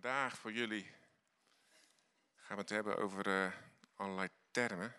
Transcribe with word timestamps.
vandaag 0.00 0.38
voor 0.38 0.52
jullie 0.52 0.90
gaan 2.36 2.56
we 2.56 2.62
het 2.62 2.70
hebben 2.70 2.96
over 2.96 3.26
uh, 3.26 3.52
allerlei 3.96 4.28
termen. 4.50 4.94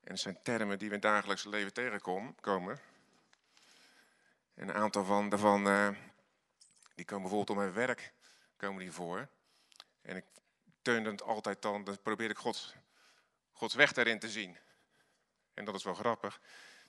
En 0.00 0.10
het 0.12 0.20
zijn 0.20 0.42
termen 0.42 0.78
die 0.78 0.88
we 0.88 0.94
in 0.94 1.00
het 1.00 1.10
dagelijks 1.10 1.44
leven 1.44 1.72
tegenkomen. 1.72 2.78
En 4.54 4.68
een 4.68 4.74
aantal 4.74 5.04
van, 5.04 5.28
daarvan 5.28 5.66
uh, 5.66 5.88
die 6.94 7.04
komen 7.04 7.22
bijvoorbeeld 7.22 7.50
op 7.50 7.56
mijn 7.56 7.72
werk 7.72 8.12
komen 8.56 8.80
die 8.80 8.92
voor. 8.92 9.28
En 10.02 10.16
ik 10.16 10.24
teun 10.82 11.04
het 11.04 11.22
altijd 11.22 11.62
dan, 11.62 11.84
dan 11.84 12.02
probeer 12.02 12.30
ik 12.30 12.38
Gods, 12.38 12.74
Gods 13.52 13.74
weg 13.74 13.92
daarin 13.92 14.18
te 14.18 14.30
zien. 14.30 14.56
En 15.54 15.64
dat 15.64 15.74
is 15.74 15.84
wel 15.84 15.94
grappig. 15.94 16.40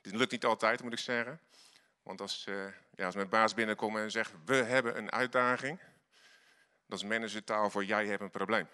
Dit 0.01 0.15
lukt 0.15 0.31
niet 0.31 0.45
altijd, 0.45 0.83
moet 0.83 0.93
ik 0.93 0.99
zeggen. 0.99 1.39
Want 2.03 2.21
als, 2.21 2.45
uh, 2.45 2.67
ja, 2.95 3.05
als 3.05 3.15
mijn 3.15 3.29
baas 3.29 3.53
binnenkomt 3.53 3.97
en 3.97 4.11
zegt, 4.11 4.31
we 4.45 4.55
hebben 4.55 4.97
een 4.97 5.11
uitdaging, 5.11 5.79
dat 6.93 7.01
is 7.01 7.07
managertaal 7.09 7.69
voor 7.69 7.85
jij 7.85 8.07
hebt 8.07 8.21
een 8.21 8.29
probleem. 8.29 8.67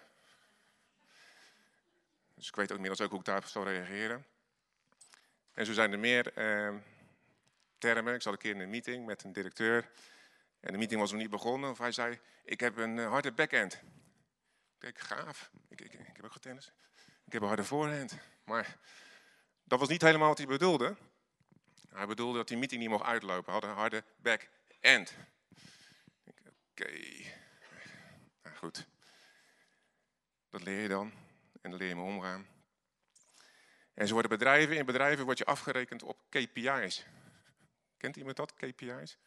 Dus 2.34 2.48
ik 2.48 2.56
weet 2.56 2.70
ook 2.70 2.76
inmiddels 2.76 3.00
ook 3.00 3.10
hoe 3.10 3.18
ik 3.18 3.24
daarop 3.24 3.44
zal 3.44 3.64
reageren. 3.64 4.26
En 5.52 5.66
zo 5.66 5.72
zijn 5.72 5.92
er 5.92 5.98
meer 5.98 6.32
eh, 6.32 6.74
termen. 7.78 8.14
Ik 8.14 8.22
zat 8.22 8.32
een 8.32 8.38
keer 8.38 8.54
in 8.54 8.60
een 8.60 8.70
meeting 8.70 9.06
met 9.06 9.24
een 9.24 9.32
directeur. 9.32 9.90
En 10.60 10.72
de 10.72 10.78
meeting 10.78 11.00
was 11.00 11.10
nog 11.10 11.20
niet 11.20 11.30
begonnen. 11.30 11.70
Of 11.70 11.78
hij 11.78 11.92
zei, 11.92 12.20
ik 12.44 12.60
heb 12.60 12.76
een 12.76 12.96
uh, 12.96 13.08
harde 13.08 13.32
backhand. 13.32 13.80
Kijk, 14.78 14.98
gaaf. 14.98 15.50
Ik, 15.68 15.80
ik, 15.80 15.92
ik 15.92 16.16
heb 16.16 16.24
ook 16.24 16.32
getennis. 16.32 16.72
Ik 17.24 17.32
heb 17.32 17.42
een 17.42 17.48
harde 17.48 17.64
voorhand. 17.64 18.18
Maar 18.44 18.76
dat 19.64 19.78
was 19.78 19.88
niet 19.88 20.02
helemaal 20.02 20.28
wat 20.28 20.38
hij 20.38 20.46
bedoelde. 20.46 20.96
Hij 21.88 22.06
bedoelde 22.06 22.38
dat 22.38 22.48
die 22.48 22.56
meeting 22.56 22.80
niet 22.80 22.90
mocht 22.90 23.04
uitlopen. 23.04 23.52
Hij 23.52 23.60
had 23.60 23.70
een 23.70 23.76
harde 23.76 24.04
back-end. 24.16 25.14
Oké. 26.70 27.38
Goed. 28.60 28.86
Dat 30.48 30.62
leer 30.62 30.80
je 30.80 30.88
dan. 30.88 31.12
En 31.60 31.74
leer 31.74 31.88
je 31.88 31.94
me 31.94 32.02
omgaan. 32.02 32.46
En 33.94 34.06
zo 34.06 34.12
worden 34.12 34.30
bedrijven, 34.30 34.76
in 34.76 34.86
bedrijven 34.86 35.24
word 35.24 35.38
je 35.38 35.44
afgerekend 35.44 36.02
op 36.02 36.18
KPI's. 36.28 37.06
Kent 37.96 38.16
iemand 38.16 38.36
dat, 38.36 38.54
KPI's? 38.54 39.18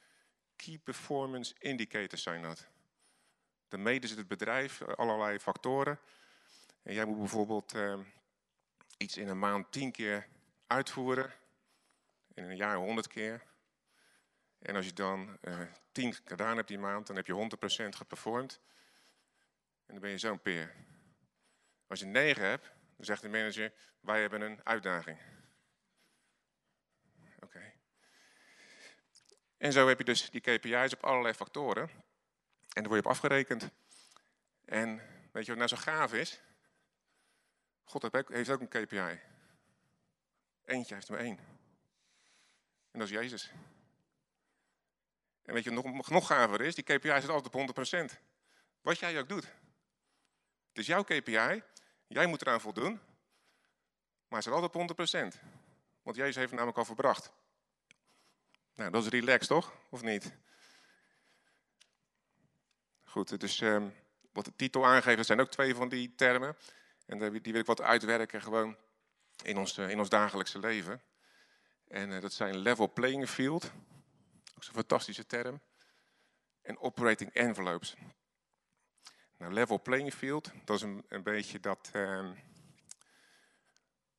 Key 0.56 0.78
Performance 0.78 1.56
Indicators 1.60 2.24
zijn 2.24 2.42
dat. 2.42 2.68
Dan 3.68 3.82
meten 3.82 4.10
ze 4.10 4.16
het 4.16 4.28
bedrijf 4.28 4.82
allerlei 4.82 5.40
factoren. 5.40 6.00
En 6.84 6.94
jij 6.94 7.06
moet 7.06 7.18
bijvoorbeeld 7.18 7.74
eh, 7.74 8.00
iets 8.98 9.18
in 9.18 9.28
een 9.28 9.40
maand 9.40 9.72
tien 9.72 9.92
keer 9.92 10.28
uitvoeren 10.68 11.34
in 12.34 12.44
een 12.44 12.56
jaar 12.56 12.76
100 12.76 13.08
keer. 13.08 13.44
En 14.60 14.76
als 14.76 14.86
je 14.86 14.94
dan 14.94 15.38
eh, 15.42 15.60
10 15.92 16.14
gedaan 16.26 16.56
hebt 16.56 16.68
die 16.68 16.80
maand, 16.80 17.08
dan 17.08 17.16
heb 17.16 17.28
je 17.28 17.50
100% 17.86 17.90
geperformed. 17.90 18.60
En 19.86 19.94
dan 19.94 20.00
ben 20.00 20.10
je 20.10 20.18
zo'n 20.18 20.42
peer. 20.42 20.76
Als 21.88 22.00
je 22.00 22.06
9 22.06 22.44
hebt, 22.44 22.72
dan 22.96 23.06
zegt 23.06 23.22
de 23.22 23.30
manager, 23.30 23.74
wij 24.00 24.22
hebben 24.22 24.42
een 24.42 24.66
uitdaging. 24.66 25.20
Oké. 27.40 27.74
En 29.58 29.72
zo 29.72 29.88
heb 29.88 29.98
je 29.98 30.04
dus 30.04 30.30
die 30.30 30.42
KPI's 30.42 30.94
op 30.94 31.04
allerlei 31.04 31.34
factoren. 31.34 31.90
En 31.90 32.82
daar 32.82 32.84
word 32.84 33.02
je 33.04 33.06
op 33.06 33.12
afgerekend. 33.12 33.70
En 34.66 35.02
weet 35.32 35.46
je 35.46 35.56
wat 35.56 35.58
nou 35.58 35.68
zo 35.68 35.78
gaaf 35.78 36.14
is? 36.14 36.42
God 37.84 38.28
heeft 38.28 38.50
ook 38.50 38.62
een 38.62 38.86
KPI. 38.86 39.20
Eentje 40.66 40.94
heeft 40.94 41.08
er 41.08 41.14
maar 41.14 41.24
één. 41.24 41.38
En 42.92 43.00
dat 43.00 43.08
is 43.08 43.14
Jezus. 43.14 43.52
En 45.44 45.54
weet 45.54 45.64
je 45.64 45.72
nog, 45.72 46.10
nog 46.10 46.28
gaver 46.28 46.62
is? 46.62 46.76
Die 46.76 46.84
KPI 46.84 47.22
zit 47.22 47.30
altijd 47.30 47.56
op 47.56 48.16
100%. 48.16 48.20
Wat 48.82 49.00
jij 49.00 49.20
ook 49.20 49.30
doet. 49.30 49.54
Het 50.74 50.82
is 50.82 50.88
jouw 50.88 51.04
KPI. 51.04 51.64
Jij 52.08 52.26
moet 52.26 52.42
eraan 52.42 52.62
voldoen. 52.62 52.92
Maar 54.28 54.42
het 54.42 54.44
zit 54.44 54.54
altijd 54.54 54.76
op 54.76 55.36
100%. 55.36 55.40
Want 56.02 56.16
Jezus 56.16 56.36
heeft 56.36 56.50
het 56.50 56.52
namelijk 56.52 56.78
al 56.78 56.86
verbracht. 56.86 57.32
Nou, 58.76 58.92
dat 58.92 59.04
is 59.04 59.10
relaxed 59.10 59.48
toch? 59.48 59.74
Of 59.90 60.02
niet? 60.02 60.36
Goed, 63.04 63.40
dus 63.40 63.60
wat 64.32 64.46
de 64.46 64.56
titel 64.56 64.86
aangeeft, 64.86 65.26
zijn 65.26 65.40
ook 65.40 65.52
twee 65.52 65.76
van 65.76 65.90
die 65.90 66.16
termen. 66.16 66.58
En 67.06 67.32
die 67.42 67.52
wil 67.52 67.62
ik 67.62 67.66
wat 67.66 67.82
uitwerken 67.82 68.42
gewoon 68.42 68.78
in 69.44 69.58
ons, 69.58 69.78
in 69.78 70.00
ons 70.00 70.10
dagelijkse 70.10 70.60
leven. 70.60 71.02
En 71.88 72.12
uh, 72.12 72.22
dat 72.22 72.34
zijn 72.34 72.58
level 72.58 72.94
playing 72.94 73.30
field, 73.30 73.72
ook 74.56 74.64
zo'n 74.64 74.74
fantastische 74.74 75.26
term. 75.26 75.62
En 76.62 76.80
operating 76.80 77.34
envelopes. 77.34 77.96
Level 79.52 79.82
playing 79.82 80.14
field, 80.14 80.52
dat 80.66 80.76
is 80.76 80.82
een, 80.82 81.04
een 81.08 81.24
beetje 81.24 81.60
dat. 81.60 81.92
Uh, 81.96 82.30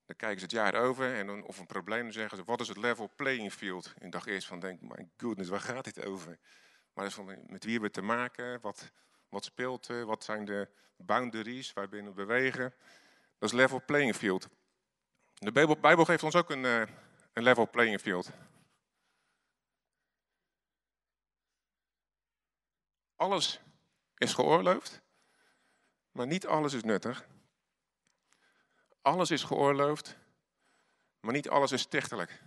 dan 0.07 0.17
kijken 0.17 0.39
ze 0.39 0.45
het 0.45 0.55
jaar 0.55 0.75
over 0.75 1.15
en 1.15 1.27
dan, 1.27 1.43
of 1.43 1.59
een 1.59 1.67
probleem 1.67 2.03
dan 2.03 2.13
zeggen 2.13 2.37
ze: 2.37 2.45
wat 2.45 2.61
is 2.61 2.69
het 2.69 2.77
level 2.77 3.11
playing 3.17 3.53
field? 3.53 3.95
En 3.99 4.11
dacht 4.11 4.27
eerst 4.27 4.47
van: 4.47 4.61
denk, 4.61 4.81
my 4.81 5.09
goodness, 5.17 5.51
waar 5.51 5.61
gaat 5.61 5.85
dit 5.85 6.05
over? 6.05 6.39
Maar 6.93 7.07
is 7.07 7.15
van, 7.15 7.25
met 7.27 7.65
wie 7.65 7.73
hebben 7.73 7.91
we 7.91 7.91
te 7.91 8.03
maken? 8.03 8.61
Wat, 8.61 8.91
wat 9.29 9.45
speelt 9.45 9.89
er? 9.89 10.07
Wat 10.07 10.25
zijn 10.25 10.45
de 10.45 10.69
boundaries 10.97 11.73
waarbinnen 11.73 12.15
we 12.15 12.25
bewegen? 12.25 12.75
Dat 13.39 13.49
is 13.49 13.55
level 13.59 13.83
playing 13.87 14.17
field. 14.17 14.49
De 15.35 15.53
Bijbel, 15.53 15.77
Bijbel 15.77 16.05
geeft 16.05 16.23
ons 16.23 16.37
ook 16.37 16.51
een, 16.51 16.65
uh, 16.65 16.83
een 17.33 17.43
level 17.43 17.71
playing 17.71 18.01
field. 18.01 18.31
Alles 23.17 23.61
is 24.17 24.35
geoorloofd, 24.35 25.03
maar 26.15 26.27
niet 26.27 26.47
alles 26.47 26.73
is 26.73 26.83
nuttig. 26.83 27.27
Alles 29.03 29.31
is 29.31 29.43
geoorloofd, 29.43 30.17
maar 31.21 31.33
niet 31.33 31.49
alles 31.49 31.73
is 31.73 31.81
stichtelijk. 31.81 32.43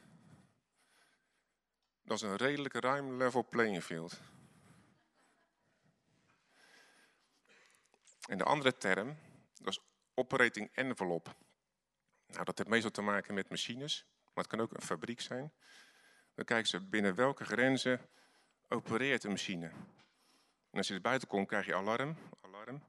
Dat 2.04 2.18
is 2.18 2.24
een 2.24 2.36
redelijk 2.36 2.74
ruim 2.74 3.18
level 3.18 3.46
playing 3.50 3.84
field. 3.84 4.20
En 8.28 8.38
de 8.38 8.44
andere 8.44 8.78
term, 8.78 9.18
dat 9.54 9.68
is 9.68 9.80
operating 10.14 10.70
envelope. 10.74 11.30
Nou, 12.28 12.44
dat 12.44 12.58
heeft 12.58 12.70
meestal 12.70 12.92
te 12.92 13.02
maken 13.02 13.34
met 13.34 13.50
machines 13.50 14.06
maar 14.38 14.46
het 14.46 14.56
kan 14.56 14.66
ook 14.66 14.74
een 14.74 14.82
fabriek 14.82 15.22
zijn. 15.22 15.54
Dan 16.36 16.46
kijken 16.46 16.68
ze 16.68 16.80
binnen 16.80 17.16
welke 17.16 17.46
grenzen 17.46 18.10
opereert 18.68 19.24
een 19.24 19.30
machine. 19.30 19.66
En 20.70 20.78
als 20.78 20.88
je 20.88 20.94
er 20.94 21.02
buiten 21.02 21.28
komt, 21.28 21.48
krijg 21.48 21.66
je 21.66 21.76
alarm, 21.76 22.18
alarm. 22.42 22.84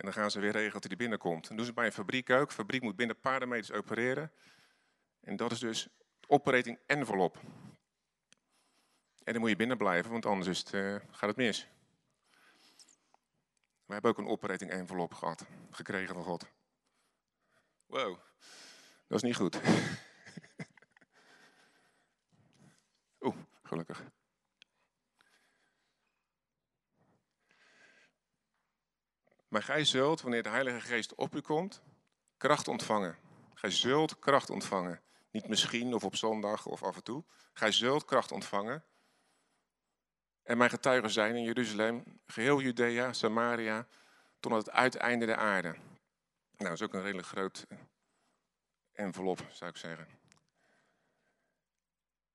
En 0.00 0.06
dan 0.06 0.14
gaan 0.14 0.30
ze 0.30 0.40
weer 0.40 0.52
regelen 0.52 0.72
dat 0.72 0.84
hij 0.84 0.96
binnenkomt. 0.96 1.48
Dat 1.48 1.56
doen 1.56 1.66
ze 1.66 1.72
bij 1.72 1.86
een 1.86 1.92
fabriek 1.92 2.30
ook. 2.30 2.52
Fabriek 2.52 2.82
moet 2.82 2.96
binnen 2.96 3.16
een 3.22 3.48
meters 3.48 3.72
opereren. 3.72 4.32
En 5.20 5.36
dat 5.36 5.52
is 5.52 5.58
dus 5.58 5.88
operating 6.26 6.78
envelop. 6.86 7.40
En 9.24 9.32
dan 9.32 9.40
moet 9.40 9.50
je 9.50 9.56
binnen 9.56 9.76
blijven, 9.76 10.10
want 10.10 10.26
anders 10.26 10.48
is 10.48 10.58
het, 10.58 10.72
uh, 10.72 10.96
gaat 11.10 11.28
het 11.28 11.36
mis. 11.36 11.68
We 13.84 13.92
hebben 13.92 14.10
ook 14.10 14.18
een 14.18 14.26
operating 14.26 14.70
envelop 14.70 15.14
gehad, 15.14 15.46
gekregen 15.70 16.14
van 16.14 16.24
God. 16.24 16.46
Wow, 17.86 18.18
dat 19.06 19.16
is 19.16 19.22
niet 19.22 19.36
goed. 19.36 19.60
Oeh, 23.20 23.36
gelukkig. 23.62 24.04
Maar 29.50 29.62
gij 29.62 29.84
zult, 29.84 30.20
wanneer 30.20 30.42
de 30.42 30.48
Heilige 30.48 30.80
Geest 30.80 31.14
op 31.14 31.34
u 31.34 31.40
komt, 31.40 31.82
kracht 32.36 32.68
ontvangen. 32.68 33.18
Gij 33.54 33.70
zult 33.70 34.18
kracht 34.18 34.50
ontvangen. 34.50 35.00
Niet 35.30 35.48
misschien 35.48 35.94
of 35.94 36.04
op 36.04 36.16
zondag 36.16 36.66
of 36.66 36.82
af 36.82 36.96
en 36.96 37.02
toe. 37.02 37.24
Gij 37.52 37.72
zult 37.72 38.04
kracht 38.04 38.32
ontvangen. 38.32 38.84
En 40.42 40.58
mijn 40.58 40.70
getuigen 40.70 41.10
zijn 41.10 41.36
in 41.36 41.42
Jeruzalem, 41.42 42.20
geheel 42.26 42.60
Judea, 42.60 43.12
Samaria, 43.12 43.86
tot 44.40 44.52
het 44.52 44.70
uiteinde 44.70 45.26
der 45.26 45.36
aarde. 45.36 45.68
Nou, 45.68 45.82
dat 46.56 46.72
is 46.72 46.82
ook 46.82 46.94
een 46.94 47.02
redelijk 47.02 47.28
groot 47.28 47.66
envelop, 48.92 49.46
zou 49.50 49.70
ik 49.70 49.76
zeggen. 49.76 50.06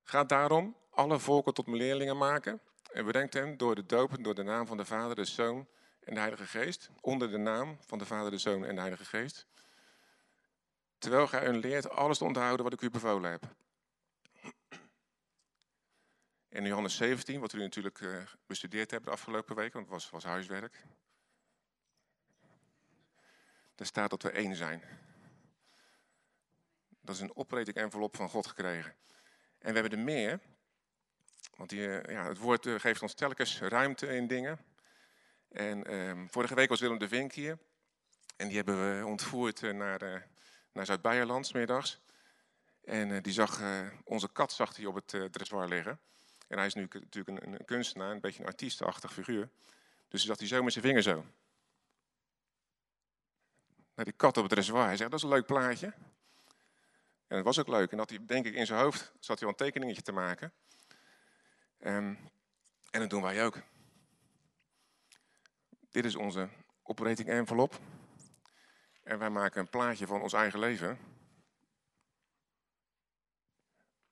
Ga 0.04 0.24
daarom 0.24 0.78
alle 0.90 1.20
volken 1.20 1.54
tot 1.54 1.66
mijn 1.66 1.78
leerlingen 1.78 2.18
maken 2.18 2.62
en 2.92 3.06
bedenkt 3.06 3.34
hen 3.34 3.58
door 3.58 3.76
de 3.76 3.86
dopen 3.86 4.24
door 4.24 4.36
de 4.36 4.44
naam 4.44 4.66
van 4.66 4.78
de 4.78 4.86
Vader, 4.86 5.16
de 5.16 5.26
Zoon 5.26 5.68
en 6.06 6.14
de 6.14 6.20
Heilige 6.20 6.48
Geest, 6.48 6.90
onder 7.02 7.32
de 7.32 7.38
naam 7.38 7.78
van 7.80 7.98
de 7.98 8.06
Vader, 8.06 8.32
de 8.32 8.38
Zoon 8.38 8.66
en 8.66 8.74
de 8.76 8.82
Heilige 8.82 9.06
Geest, 9.06 9.48
terwijl 10.98 11.28
gij 11.28 11.46
hun 11.46 11.58
leert 11.58 11.90
alles 11.90 12.18
te 12.18 12.24
onthouden 12.24 12.64
wat 12.64 12.74
ik 12.74 12.82
u 12.82 12.90
bevolen 12.90 13.32
heb. 13.32 13.44
In 16.50 16.66
Johannes 16.66 16.96
17, 16.96 17.40
wat 17.40 17.54
u 17.54 17.60
natuurlijk 17.60 18.00
uh, 18.00 18.24
bestudeerd 18.46 18.92
hebben 18.92 19.10
de 19.10 19.16
afgelopen 19.16 19.56
weken, 19.56 19.74
want 19.74 19.86
het 19.86 19.94
was, 19.94 20.10
was 20.10 20.24
huiswerk. 20.24 20.84
Daar 23.76 23.88
staat 23.88 24.10
dat 24.10 24.24
we 24.24 24.30
één 24.30 24.56
zijn. 24.56 24.84
Dat 27.02 27.16
is 27.16 27.22
een 27.22 27.36
operating 27.36 27.76
envelop 27.76 28.16
van 28.16 28.30
God 28.30 28.48
gekregen. 28.48 28.96
En 29.58 29.74
we 29.74 29.80
hebben 29.80 30.00
er 30.00 30.06
meer, 30.06 30.40
want 31.56 31.72
eh, 31.72 32.04
ja, 32.04 32.28
het 32.28 32.38
woord 32.38 32.66
eh, 32.66 32.80
geeft 32.80 33.02
ons 33.02 33.14
telkens 33.14 33.60
ruimte 33.60 34.08
in 34.08 34.28
dingen. 34.28 34.60
En 35.56 35.84
ehm, 35.84 36.28
vorige 36.28 36.56
week 36.56 36.70
was 36.70 36.80
Willem 36.80 36.98
de 36.98 37.08
Vink 37.08 37.34
hier. 37.34 37.58
En 38.36 38.48
die 38.48 38.56
hebben 38.56 39.00
we 39.00 39.06
ontvoerd 39.06 39.64
eh, 39.64 39.72
naar, 39.72 40.04
uh, 40.04 40.22
naar 40.72 40.86
Zuid-Beierland, 40.86 41.54
middags. 41.54 42.02
En 42.84 43.10
uh, 43.10 43.22
die 43.22 43.34
zag, 43.34 43.62
onze 44.04 44.32
kat 44.32 44.52
zag 44.52 44.76
hij 44.76 44.86
op 44.86 44.96
het 44.96 45.34
dressoir 45.34 45.68
liggen. 45.68 46.00
En 46.48 46.58
hij 46.58 46.68
is 46.68 46.74
nu 46.74 46.88
natuurlijk 46.92 47.46
een, 47.46 47.54
een, 47.54 47.66
kunstenaar, 47.66 48.12
een 48.12 48.20
beetje 48.20 48.40
een 48.42 48.48
artiestachtig 48.48 49.14
figuur. 49.14 49.50
Dus 50.08 50.26
zat 50.26 50.40
hij 50.40 50.48
zo 50.48 50.64
met 50.64 50.74
zijn 50.74 50.86
vinger 50.86 51.02
zo. 51.02 51.26
Naar 53.94 54.06
die 54.06 54.14
kat 54.14 54.38
op 54.38 54.44
het 54.44 54.52
dressoir. 54.52 54.86
Hij 54.86 54.98
zegt, 54.98 55.12
dat 55.12 55.20
is 55.20 55.26
een 55.26 55.34
leuk 55.34 55.46
plaatje. 55.46 55.94
En 57.28 57.36
dat 57.36 57.44
was 57.44 57.60
ook 57.60 57.68
leuk. 57.68 57.92
En 57.92 57.98
dat 57.98 58.10
hij, 58.10 58.20
denk 58.26 58.46
ik, 58.46 58.54
in 58.54 58.66
zijn 58.66 58.80
hoofd 58.80 59.12
zat 59.20 59.40
hij 59.40 59.48
al 59.48 59.54
een 59.54 59.66
tekeningetje 59.66 60.02
te 60.02 60.12
maken. 60.12 60.54
Um, 61.80 62.30
en 62.92 63.00
dat 63.00 63.10
doen 63.10 63.22
wij 63.22 63.46
ook. 63.46 63.62
Dit 65.96 66.06
is 66.06 66.16
onze 66.16 66.50
operating 66.84 67.30
envelop. 67.30 67.80
En 69.04 69.20
wij 69.20 69.30
maken 69.30 69.62
een 69.62 69.70
plaatje 69.70 70.08
van 70.08 70.22
ons 70.22 70.34
eigen 70.34 70.60
leven. 70.60 70.98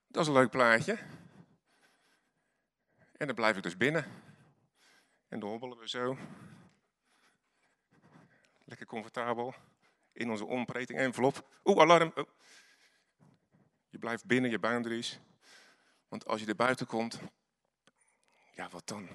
Dat 0.06 0.22
is 0.22 0.28
een 0.28 0.34
leuk 0.34 0.50
plaatje. 0.50 0.98
En 3.16 3.26
dan 3.26 3.34
blijf 3.34 3.56
ik 3.56 3.62
dus 3.62 3.76
binnen. 3.76 4.04
En 5.28 5.40
dan 5.40 5.48
hobbelen 5.48 5.78
we 5.78 5.88
zo. 5.88 6.16
Lekker 8.64 8.86
comfortabel. 8.86 9.54
In 10.12 10.30
onze 10.30 10.46
operating 10.46 10.98
envelop. 10.98 11.48
Oeh, 11.64 11.80
alarm. 11.80 12.12
Oh. 12.14 12.28
Je 13.88 13.98
blijft 13.98 14.26
binnen 14.26 14.50
je 14.50 14.58
boundaries. 14.58 15.20
Want 16.08 16.26
als 16.26 16.40
je 16.40 16.46
er 16.46 16.56
buiten 16.56 16.86
komt, 16.86 17.20
ja, 18.54 18.68
wat 18.68 18.86
dan? 18.86 19.08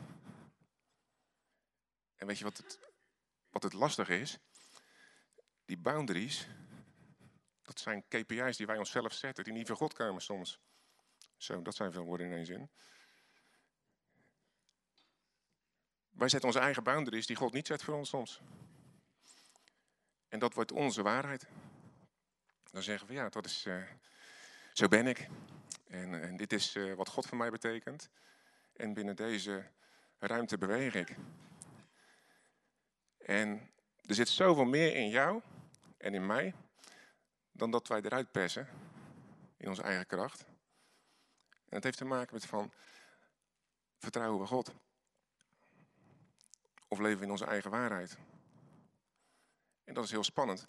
En 2.20 2.28
weet 2.28 2.38
je 2.38 2.44
wat 2.44 2.58
het, 2.58 2.80
wat 3.50 3.64
het 3.64 3.74
lastige 3.74 4.20
is? 4.20 4.38
Die 5.66 5.78
boundaries, 5.78 6.48
dat 7.62 7.80
zijn 7.80 8.08
KPI's 8.08 8.58
die 8.58 8.66
wij 8.66 8.78
onszelf 8.78 9.14
zetten, 9.14 9.44
die 9.44 9.54
niet 9.54 9.68
van 9.68 9.76
God 9.76 9.94
komen 9.94 10.22
soms. 10.22 10.60
Zo, 11.38 11.62
dat 11.62 11.76
zijn 11.76 11.92
veel 11.92 12.04
woorden 12.04 12.28
in 12.28 12.34
één 12.34 12.46
zin. 12.46 12.70
Wij 16.10 16.30
zetten 16.30 16.50
onze 16.50 16.60
eigen 16.60 16.84
boundaries 16.84 17.26
die 17.26 17.36
God 17.36 17.54
niet 17.54 17.68
zet 17.68 17.84
voor 17.84 17.96
ons 17.96 18.10
soms. 18.10 18.42
En 20.28 20.40
dat 20.40 20.54
wordt 20.54 20.72
onze 20.72 21.02
waarheid. 21.02 21.48
Dan 22.64 22.84
zeggen 22.84 23.08
we, 23.08 23.14
ja, 23.14 23.30
dat 23.30 23.46
is, 23.46 23.66
uh, 23.66 23.84
zo 24.74 24.88
ben 24.88 25.08
ik. 25.08 25.28
En, 25.88 26.22
en 26.22 26.38
dit 26.38 26.54
is 26.54 26.76
uh, 26.76 26.94
wat 26.94 27.10
God 27.10 27.26
voor 27.26 27.38
mij 27.38 27.50
betekent. 27.50 28.10
En 28.74 28.94
binnen 28.94 29.16
deze 29.16 29.72
ruimte 30.18 30.58
beweeg 30.58 30.94
ik. 30.94 31.16
En 33.30 33.72
er 34.06 34.16
zit 34.16 34.30
zoveel 34.30 34.66
meer 34.66 34.96
in 34.96 35.10
jou 35.10 35.42
en 35.98 36.14
in 36.14 36.26
mij 36.26 36.54
dan 37.52 37.72
dat 37.72 37.88
wij 37.88 38.02
eruit 38.02 38.32
persen 38.32 38.68
in 39.58 39.68
onze 39.68 39.82
eigen 39.82 40.06
kracht. 40.06 40.46
En 41.50 41.76
het 41.76 41.84
heeft 41.84 41.98
te 41.98 42.06
maken 42.06 42.34
met 42.34 42.46
van 42.46 42.72
vertrouwen 43.98 44.40
we 44.40 44.48
God. 44.48 44.74
Of 46.88 47.00
leven 47.00 47.18
we 47.20 47.26
in 47.26 47.32
onze 47.32 47.46
eigen 47.46 47.72
waarheid. 47.72 48.18
En 49.84 49.94
dat 49.94 50.04
is 50.04 50.12
heel 50.12 50.24
spannend. 50.24 50.68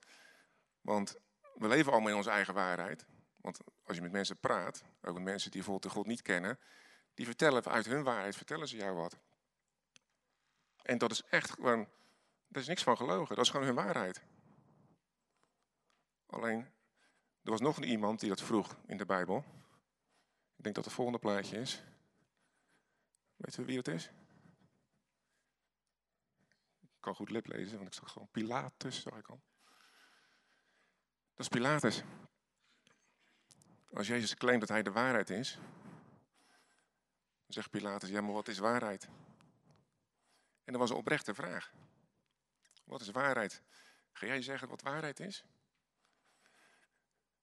Want 0.81 1.17
we 1.55 1.69
leven 1.69 1.93
allemaal 1.93 2.11
in 2.11 2.17
onze 2.17 2.31
eigen 2.31 2.55
waarheid. 2.55 3.07
Want 3.37 3.59
als 3.85 3.97
je 3.97 4.03
met 4.03 4.13
mensen 4.13 4.39
praat, 4.39 4.85
ook 5.03 5.15
met 5.15 5.23
mensen 5.23 5.51
die 5.51 5.61
bijvoorbeeld 5.61 5.93
de 5.93 5.99
God 5.99 6.07
niet 6.07 6.23
kennen, 6.23 6.59
die 7.15 7.27
vertellen 7.27 7.65
uit 7.65 7.87
hun 7.87 8.03
waarheid, 8.03 8.37
vertellen 8.37 8.69
ze 8.69 8.77
jou 8.77 8.97
wat. 8.97 9.19
En 10.83 10.99
dat 10.99 11.11
is 11.11 11.23
echt 11.23 11.51
gewoon, 11.51 11.89
er 12.51 12.61
is 12.61 12.67
niks 12.67 12.83
van 12.83 12.97
gelogen, 12.97 13.37
dat 13.37 13.45
is 13.45 13.51
gewoon 13.51 13.67
hun 13.67 13.75
waarheid. 13.75 14.23
Alleen, 16.27 16.61
er 17.43 17.51
was 17.51 17.61
nog 17.61 17.77
een 17.77 17.85
iemand 17.89 18.21
die 18.21 18.29
dat 18.29 18.43
vroeg 18.43 18.77
in 18.87 18.97
de 18.97 19.07
Bijbel. 19.07 19.45
Ik 20.57 20.63
denk 20.63 20.75
dat 20.75 20.85
het 20.85 20.95
volgende 20.95 21.19
plaatje 21.19 21.57
is. 21.59 21.83
Weet 23.37 23.57
u 23.57 23.65
wie 23.65 23.77
het 23.77 23.89
is? 23.89 24.11
Ik 26.81 27.01
kan 27.01 27.15
goed 27.15 27.31
lip 27.31 27.47
lezen, 27.47 27.77
want 27.77 27.89
ik 27.89 27.95
zag 27.95 28.13
gewoon 28.13 28.29
Pilatus, 28.31 29.03
zag 29.03 29.19
ik 29.19 29.29
al. 29.29 29.41
Dat 31.35 31.41
is 31.41 31.49
Pilatus. 31.49 32.03
Als 33.93 34.07
Jezus 34.07 34.35
claimt 34.35 34.61
dat 34.61 34.69
hij 34.69 34.83
de 34.83 34.93
waarheid 34.93 35.31
is, 35.31 35.55
dan 35.55 35.63
zegt 37.47 37.71
Pilatus, 37.71 38.09
ja 38.09 38.21
maar 38.21 38.33
wat 38.33 38.49
is 38.49 38.59
waarheid? 38.59 39.09
En 40.65 40.73
dat 40.73 40.81
was 40.81 40.91
een 40.91 40.97
oprechte 40.97 41.35
vraag. 41.35 41.73
Wat 42.91 43.01
is 43.01 43.11
waarheid? 43.11 43.63
Ga 44.13 44.27
jij 44.27 44.43
zeggen 44.43 44.69
wat 44.69 44.83
waarheid 44.83 45.21
is? 45.21 45.45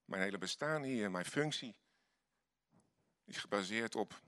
Mijn 0.05 0.21
hele 0.21 0.37
bestaan 0.37 0.83
hier, 0.83 1.11
mijn 1.11 1.25
functie, 1.25 1.75
is 3.23 3.37
gebaseerd 3.37 3.95
op 3.95 4.21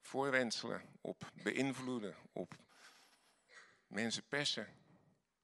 voorwenselen, 0.00 0.98
op 1.00 1.30
beïnvloeden, 1.42 2.16
op 2.32 2.54
mensen 3.86 4.26
persen. 4.26 4.68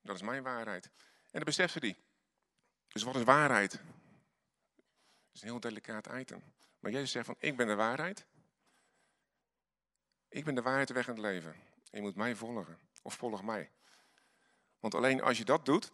Dat 0.00 0.16
is 0.16 0.22
mijn 0.22 0.42
waarheid. 0.42 0.84
En 0.84 1.30
dat 1.30 1.44
besefte 1.44 1.80
die. 1.80 1.96
Dus 2.88 3.02
wat 3.02 3.16
is 3.16 3.22
waarheid? 3.22 3.72
Dat 3.72 5.32
is 5.32 5.42
een 5.42 5.48
heel 5.48 5.60
delicaat 5.60 6.06
item. 6.06 6.42
Maar 6.78 6.90
Jezus 6.90 7.10
zegt 7.10 7.26
van, 7.26 7.36
ik 7.38 7.56
ben 7.56 7.66
de 7.66 7.74
waarheid. 7.74 8.26
Ik 10.28 10.44
ben 10.44 10.54
de 10.54 10.62
waarheid, 10.62 10.90
weg 10.90 11.06
en 11.06 11.12
het 11.12 11.22
leven. 11.22 11.52
En 11.52 11.62
je 11.90 12.00
moet 12.00 12.16
mij 12.16 12.34
volgen. 12.34 12.78
Of 13.02 13.14
volg 13.14 13.42
mij. 13.42 13.70
Want 14.82 14.94
alleen 14.94 15.20
als 15.20 15.38
je 15.38 15.44
dat 15.44 15.64
doet, 15.64 15.92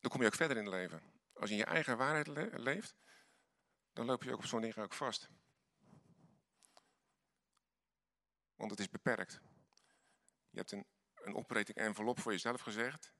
dan 0.00 0.10
kom 0.10 0.20
je 0.20 0.26
ook 0.26 0.34
verder 0.34 0.56
in 0.56 0.64
het 0.64 0.74
leven. 0.74 1.02
Als 1.34 1.48
je 1.50 1.54
in 1.54 1.60
je 1.60 1.66
eigen 1.66 1.96
waarheid 1.96 2.26
leeft, 2.58 2.94
dan 3.92 4.06
loop 4.06 4.22
je 4.22 4.32
ook 4.32 4.38
op 4.38 4.44
zo'n 4.44 4.60
ding 4.60 4.76
ook 4.76 4.94
vast. 4.94 5.28
Want 8.56 8.70
het 8.70 8.80
is 8.80 8.90
beperkt. 8.90 9.40
Je 10.50 10.58
hebt 10.58 10.72
een, 10.72 10.86
een 11.14 11.34
operating 11.34 11.76
envelop 11.76 12.20
voor 12.20 12.32
jezelf 12.32 12.60
gezegd, 12.60 13.12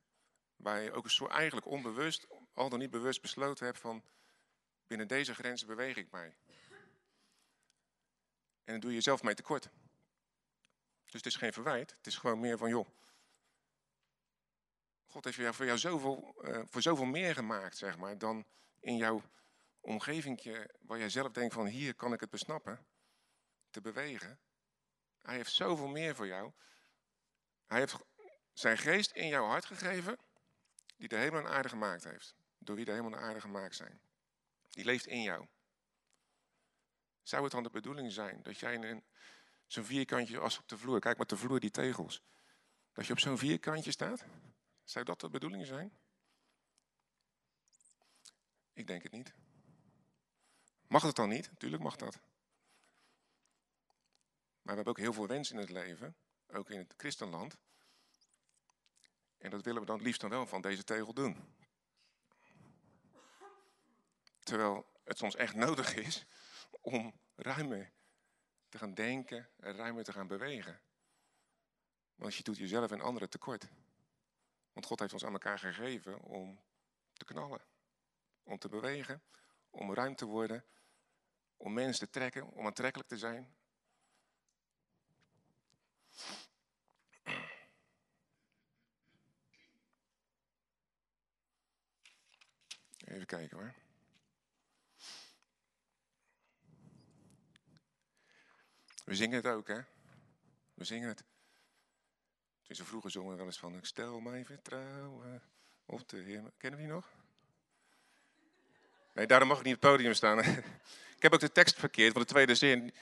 waar 0.57 0.81
je 0.81 0.93
ook 0.93 1.11
zo 1.11 1.27
eigenlijk 1.27 1.67
onbewust, 1.67 2.27
al 2.53 2.69
dan 2.69 2.79
niet 2.79 2.91
bewust 2.91 3.21
besloten 3.21 3.67
hebt 3.67 3.79
van, 3.79 4.05
binnen 4.87 5.09
deze 5.09 5.35
grenzen 5.35 5.67
beweeg 5.67 5.97
ik 5.97 6.11
mij. 6.11 6.37
En 8.65 8.73
dan 8.73 8.81
doe 8.81 8.91
je 8.91 8.97
jezelf 8.97 9.23
mee 9.23 9.35
tekort. 9.35 9.71
Dus 11.11 11.23
het 11.23 11.27
is 11.27 11.37
geen 11.37 11.53
verwijt, 11.53 11.91
het 11.91 12.07
is 12.07 12.17
gewoon 12.17 12.41
meer 12.41 12.59
van, 12.59 12.69
joh, 12.69 12.89
God 15.07 15.25
heeft 15.25 15.57
voor 15.57 15.64
jou 15.64 15.79
zoveel, 15.79 16.35
uh, 16.43 16.62
voor 16.64 16.83
zoveel 16.83 17.05
meer 17.05 17.35
gemaakt, 17.35 17.76
zeg 17.76 17.99
maar, 17.99 18.19
dan 18.19 18.47
in 18.81 18.97
jouw 18.97 19.23
omgeving 19.81 20.67
waar 20.81 20.99
jij 20.99 21.09
zelf 21.09 21.33
denkt 21.33 21.55
van, 21.55 21.67
hier 21.67 21.95
kan 21.95 22.12
ik 22.12 22.21
het 22.21 22.31
besnappen, 22.31 22.87
te 23.71 23.81
bewegen. 23.81 24.40
Hij 25.23 25.37
heeft 25.37 25.52
zoveel 25.52 25.88
meer 25.88 26.14
voor 26.14 26.26
jou. 26.26 26.52
Hij 27.67 27.79
heeft 27.79 27.97
zijn 28.52 28.79
geest 28.79 29.11
in 29.11 29.26
jouw 29.26 29.45
hart 29.45 29.64
gegeven, 29.64 30.19
die 30.97 31.09
de 31.09 31.17
hemel 31.17 31.40
en 31.40 31.49
aarde 31.49 31.69
gemaakt 31.69 32.05
heeft. 32.05 32.35
Door 32.59 32.76
wie 32.76 32.85
de 32.85 32.93
hemel 32.93 33.12
en 33.12 33.19
aarde 33.19 33.40
gemaakt 33.40 33.75
zijn. 33.75 34.00
Die 34.69 34.85
leeft 34.85 35.07
in 35.07 35.23
jou. 35.23 35.47
Zou 37.23 37.43
het 37.43 37.52
dan 37.52 37.62
de 37.62 37.71
bedoeling 37.71 38.12
zijn 38.12 38.43
dat 38.43 38.59
jij 38.59 38.75
in 38.75 39.05
zo'n 39.73 39.85
vierkantje 39.85 40.39
als 40.39 40.59
op 40.59 40.69
de 40.69 40.79
vloer, 40.79 41.00
kijk 41.00 41.17
maar 41.17 41.27
de 41.27 41.37
vloer, 41.37 41.61
die 41.61 41.71
tegels, 41.71 42.23
dat 42.93 43.07
je 43.07 43.12
op 43.12 43.19
zo'n 43.19 43.39
vierkantje 43.39 43.91
staat? 43.91 44.25
Zou 44.85 45.05
dat 45.05 45.21
de 45.21 45.31
bedoeling 45.31 45.67
zijn? 45.67 45.99
Ik 48.73 48.87
denk 48.87 49.03
het 49.03 49.12
niet. 49.12 49.35
Mag 50.87 51.03
het 51.03 51.17
dan 51.17 51.29
niet? 51.29 51.50
Natuurlijk 51.50 51.83
mag 51.83 51.97
dat. 51.97 52.15
Maar 54.62 54.62
we 54.62 54.75
hebben 54.75 54.93
ook 54.93 54.99
heel 54.99 55.12
veel 55.12 55.27
wensen 55.27 55.55
in 55.55 55.61
het 55.61 55.71
leven, 55.71 56.17
ook 56.47 56.71
in 56.71 56.79
het 56.79 56.95
christenland. 56.97 57.57
En 59.39 59.50
dat 59.50 59.62
willen 59.62 59.81
we 59.81 59.87
dan 59.87 60.03
liefst 60.03 60.21
dan 60.21 60.31
wel 60.31 60.47
van 60.47 60.61
deze 60.61 60.85
tegel 60.85 61.12
doen. 61.12 61.55
Terwijl 64.41 64.87
het 65.05 65.19
soms 65.19 65.37
echt 65.37 65.55
nodig 65.55 65.95
is 65.95 66.27
om 66.81 67.21
ruimer 67.37 67.93
te 68.71 68.79
gaan 68.79 68.95
denken 68.95 69.49
en 69.57 69.77
ruimer 69.77 70.05
te 70.05 70.12
gaan 70.12 70.27
bewegen. 70.27 70.81
Want 72.15 72.35
je 72.35 72.43
doet 72.43 72.57
jezelf 72.57 72.91
en 72.91 73.00
anderen 73.00 73.31
tekort. 73.31 73.69
Want 74.73 74.87
God 74.87 75.00
heeft 75.00 75.12
ons 75.12 75.25
aan 75.25 75.33
elkaar 75.33 75.59
gegeven 75.59 76.21
om 76.21 76.61
te 77.12 77.25
knallen, 77.25 77.61
om 78.43 78.59
te 78.59 78.69
bewegen, 78.69 79.23
om 79.71 79.95
ruim 79.95 80.15
te 80.15 80.25
worden, 80.25 80.65
om 81.57 81.73
mensen 81.73 82.07
te 82.07 82.12
trekken, 82.12 82.47
om 82.47 82.67
aantrekkelijk 82.67 83.09
te 83.09 83.19
zijn. 83.19 83.55
Even 93.05 93.27
kijken 93.27 93.59
hoor. 93.59 93.75
We 99.11 99.17
zingen 99.17 99.37
het 99.37 99.47
ook, 99.47 99.69
hè? 99.69 99.81
We 100.75 100.85
zingen 100.85 101.09
het. 101.09 101.25
Toen 102.62 102.76
ze 102.76 102.85
vroeger 102.85 103.11
zongen 103.11 103.37
wel 103.37 103.47
eens 103.47 103.59
van, 103.59 103.76
ik 103.76 103.85
stel 103.85 104.21
mijn 104.21 104.47
vertrouwen 104.47 105.43
op 105.87 106.09
de 106.09 106.17
Heer. 106.17 106.43
Kennen 106.57 106.81
we 106.81 106.87
die 106.87 106.95
nog? 106.95 107.07
Nee, 109.14 109.26
daarom 109.26 109.49
mag 109.49 109.59
ik 109.59 109.64
niet 109.64 109.75
op 109.75 109.83
het 109.83 109.90
podium 109.90 110.14
staan. 110.14 110.38
ik 111.17 111.23
heb 111.23 111.33
ook 111.33 111.40
de 111.40 111.52
tekst 111.52 111.79
verkeerd, 111.79 112.12
want 112.12 112.26
de 112.26 112.33
tweede 112.33 112.55
zin, 112.55 112.95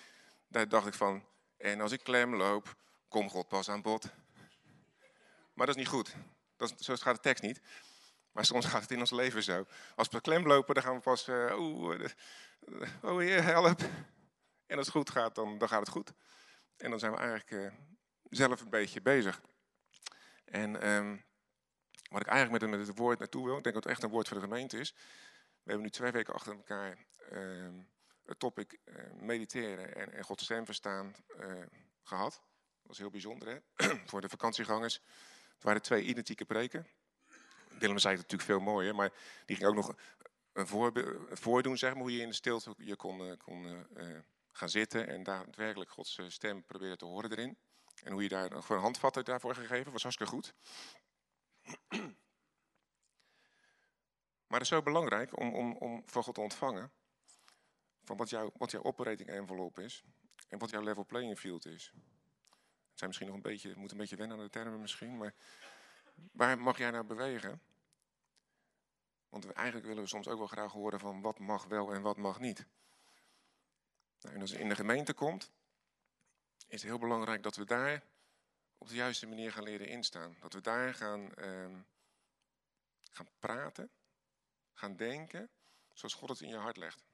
daar 0.47 0.69
dacht 0.69 0.87
ik 0.87 0.95
van, 0.95 1.25
en 1.57 1.81
als 1.81 1.93
ik 1.93 2.03
klem 2.03 2.35
loop, 2.35 2.77
kom 3.09 3.31
God 3.31 3.49
pas 3.49 3.69
aan 3.69 3.83
bod. 3.83 4.11
Maar 5.55 5.67
dat 5.67 5.77
is 5.77 5.83
niet 5.83 5.93
goed. 5.93 6.15
Dat 6.57 6.75
zo 6.79 6.97
gaat 6.97 7.15
de 7.15 7.21
tekst 7.21 7.43
niet. 7.43 7.61
Maar 8.33 8.45
soms 8.45 8.67
gaat 8.67 8.83
het 8.83 8.91
in 8.91 9.01
ons 9.01 9.11
leven 9.11 9.43
zo. 9.43 9.67
Als 9.95 10.09
we 10.09 10.21
klem 10.21 10.47
lopen, 10.47 10.75
dan 10.75 10.83
gaan 10.83 10.95
we 10.95 11.01
pas, 11.01 11.29
uh, 11.29 11.59
oh, 11.59 12.01
oh 13.03 13.19
heer, 13.19 13.43
help. 13.43 13.81
En 14.69 14.77
als 14.77 14.87
het 14.87 14.97
goed 14.97 15.11
gaat, 15.11 15.35
dan, 15.35 15.59
dan 15.59 15.69
gaat 15.69 15.81
het 15.81 15.89
goed. 15.89 16.13
En 16.77 16.91
dan 16.91 16.99
zijn 16.99 17.13
we 17.13 17.19
eigenlijk 17.19 17.51
uh, 17.51 17.73
zelf 18.31 18.61
een 18.61 18.71
beetje 18.71 19.01
bezig. 19.01 19.41
En 20.45 20.89
um, 20.89 21.25
wat 22.11 22.21
ik 22.21 22.27
eigenlijk 22.27 22.63
met, 22.63 22.71
met 22.71 22.87
het 22.87 22.99
woord 22.99 23.19
naartoe 23.19 23.45
wil, 23.45 23.57
ik 23.57 23.63
denk 23.63 23.75
dat 23.75 23.85
het 23.85 23.93
echt 23.93 24.03
een 24.03 24.11
woord 24.11 24.29
voor 24.29 24.37
de 24.37 24.43
gemeente 24.43 24.79
is. 24.79 24.93
We 25.63 25.75
hebben 25.75 25.83
nu 25.83 25.91
twee 25.91 26.11
weken 26.11 26.35
achter 26.35 26.53
elkaar 26.53 26.99
um, 27.33 27.89
het 28.25 28.39
topic 28.39 28.79
uh, 28.85 28.95
mediteren 29.21 29.95
en, 29.95 30.13
en 30.13 30.25
Gods 30.25 30.45
stem 30.45 30.65
verstaan 30.65 31.15
uh, 31.41 31.63
gehad. 32.03 32.33
Dat 32.33 32.87
was 32.87 32.99
heel 32.99 33.11
bijzonder 33.11 33.49
hè? 33.49 33.87
voor 34.11 34.21
de 34.21 34.29
vakantiegangers. 34.29 34.95
Het 35.55 35.63
waren 35.63 35.83
twee 35.83 36.03
identieke 36.03 36.45
preken. 36.45 36.87
Willem 37.79 37.99
zei 37.99 38.17
het 38.17 38.23
natuurlijk 38.23 38.51
veel 38.51 38.73
mooier, 38.73 38.95
maar 38.95 39.13
die 39.47 39.57
ging 39.57 39.69
ook 39.69 39.75
nog 39.75 39.95
een 40.53 40.67
voordoen, 41.37 41.79
zeg 41.79 41.93
maar, 41.93 42.03
hoe 42.03 42.13
je 42.13 42.23
in 42.23 42.29
de 42.29 42.35
stilte 42.35 42.75
je 42.77 42.97
kon, 42.97 43.37
kon 43.37 43.87
gaan 44.59 44.69
zitten 44.69 45.09
en 45.09 45.23
daadwerkelijk 45.23 45.91
Gods 45.91 46.21
stem 46.29 46.65
proberen 46.65 46.99
te 46.99 47.05
horen 47.05 47.31
erin. 47.31 47.59
En 48.03 48.13
hoe 48.13 48.23
je 48.23 48.29
daar 48.29 48.53
een 48.53 48.79
handvatten 48.79 49.25
daarvoor 49.25 49.55
gegeven, 49.55 49.93
was 49.93 50.03
hartstikke 50.03 50.33
goed. 50.33 50.55
Maar 54.47 54.59
het 54.59 54.69
is 54.69 54.69
zo 54.69 54.83
belangrijk 54.83 55.39
om, 55.39 55.55
om, 55.55 55.77
om 55.77 56.03
van 56.07 56.23
God 56.23 56.35
te 56.35 56.41
ontvangen 56.41 56.93
van 58.03 58.17
wat, 58.17 58.31
jouw, 58.31 58.53
wat 58.55 58.71
jouw 58.71 58.83
operating 58.83 59.29
envelop 59.29 59.79
is 59.79 60.05
en 60.49 60.59
wat 60.59 60.71
jouw 60.71 60.83
level 60.83 61.05
playing 61.07 61.39
field 61.39 61.67
is. 61.67 61.93
Het 62.89 62.99
zijn 62.99 63.09
misschien 63.09 63.27
nog 63.27 63.37
een 63.37 63.43
beetje, 63.43 63.77
moet 63.77 63.91
een 63.91 63.97
beetje 63.97 64.17
wennen 64.17 64.37
aan 64.37 64.43
de 64.43 64.51
termen 64.51 64.81
misschien, 64.81 65.17
maar 65.17 65.35
waar 66.33 66.59
mag 66.59 66.79
jij 66.79 66.91
nou 66.91 67.05
bewegen? 67.05 67.61
Want 69.29 69.53
eigenlijk 69.53 69.87
willen 69.87 70.03
we 70.03 70.09
soms 70.09 70.29
ook 70.29 70.39
wel 70.39 70.47
graag 70.47 70.73
horen 70.73 71.01
van 71.01 71.21
wat 71.21 71.39
mag 71.39 71.65
wel 71.65 71.95
en 71.95 72.03
wat 72.03 72.17
mag 72.17 72.39
niet. 72.41 72.67
Nou, 74.21 74.35
en 74.35 74.41
als 74.41 74.51
het 74.51 74.61
in 74.61 74.69
de 74.69 74.75
gemeente 74.75 75.15
komt, 75.15 75.51
is 76.57 76.81
het 76.81 76.91
heel 76.91 76.99
belangrijk 76.99 77.43
dat 77.43 77.57
we 77.57 77.65
daar 77.65 78.03
op 78.79 78.89
de 78.89 78.95
juiste 78.95 79.27
manier 79.27 79.53
gaan 79.53 79.63
leren 79.63 79.89
instaan. 79.89 80.37
Dat 80.41 80.53
we 80.53 80.61
daar 80.61 80.95
gaan, 80.95 81.33
uh, 81.39 81.79
gaan 83.11 83.29
praten, 83.39 83.91
gaan 84.73 84.97
denken, 84.97 85.51
zoals 85.93 86.15
God 86.15 86.29
het 86.29 86.41
in 86.41 86.49
je 86.49 86.57
hart 86.57 86.77
legt. 86.77 87.05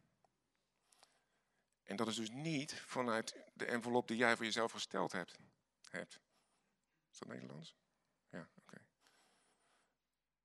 En 1.82 1.96
dat 1.96 2.08
is 2.08 2.16
dus 2.16 2.30
niet 2.30 2.74
vanuit 2.74 3.36
de 3.54 3.64
envelop 3.64 4.08
die 4.08 4.16
jij 4.16 4.36
voor 4.36 4.44
jezelf 4.44 4.72
gesteld 4.72 5.12
hebt. 5.12 5.38
Is 7.14 7.18
dat 7.18 7.28
Nederlands? 7.28 7.76
Ja, 8.28 8.48
oké. 8.54 8.84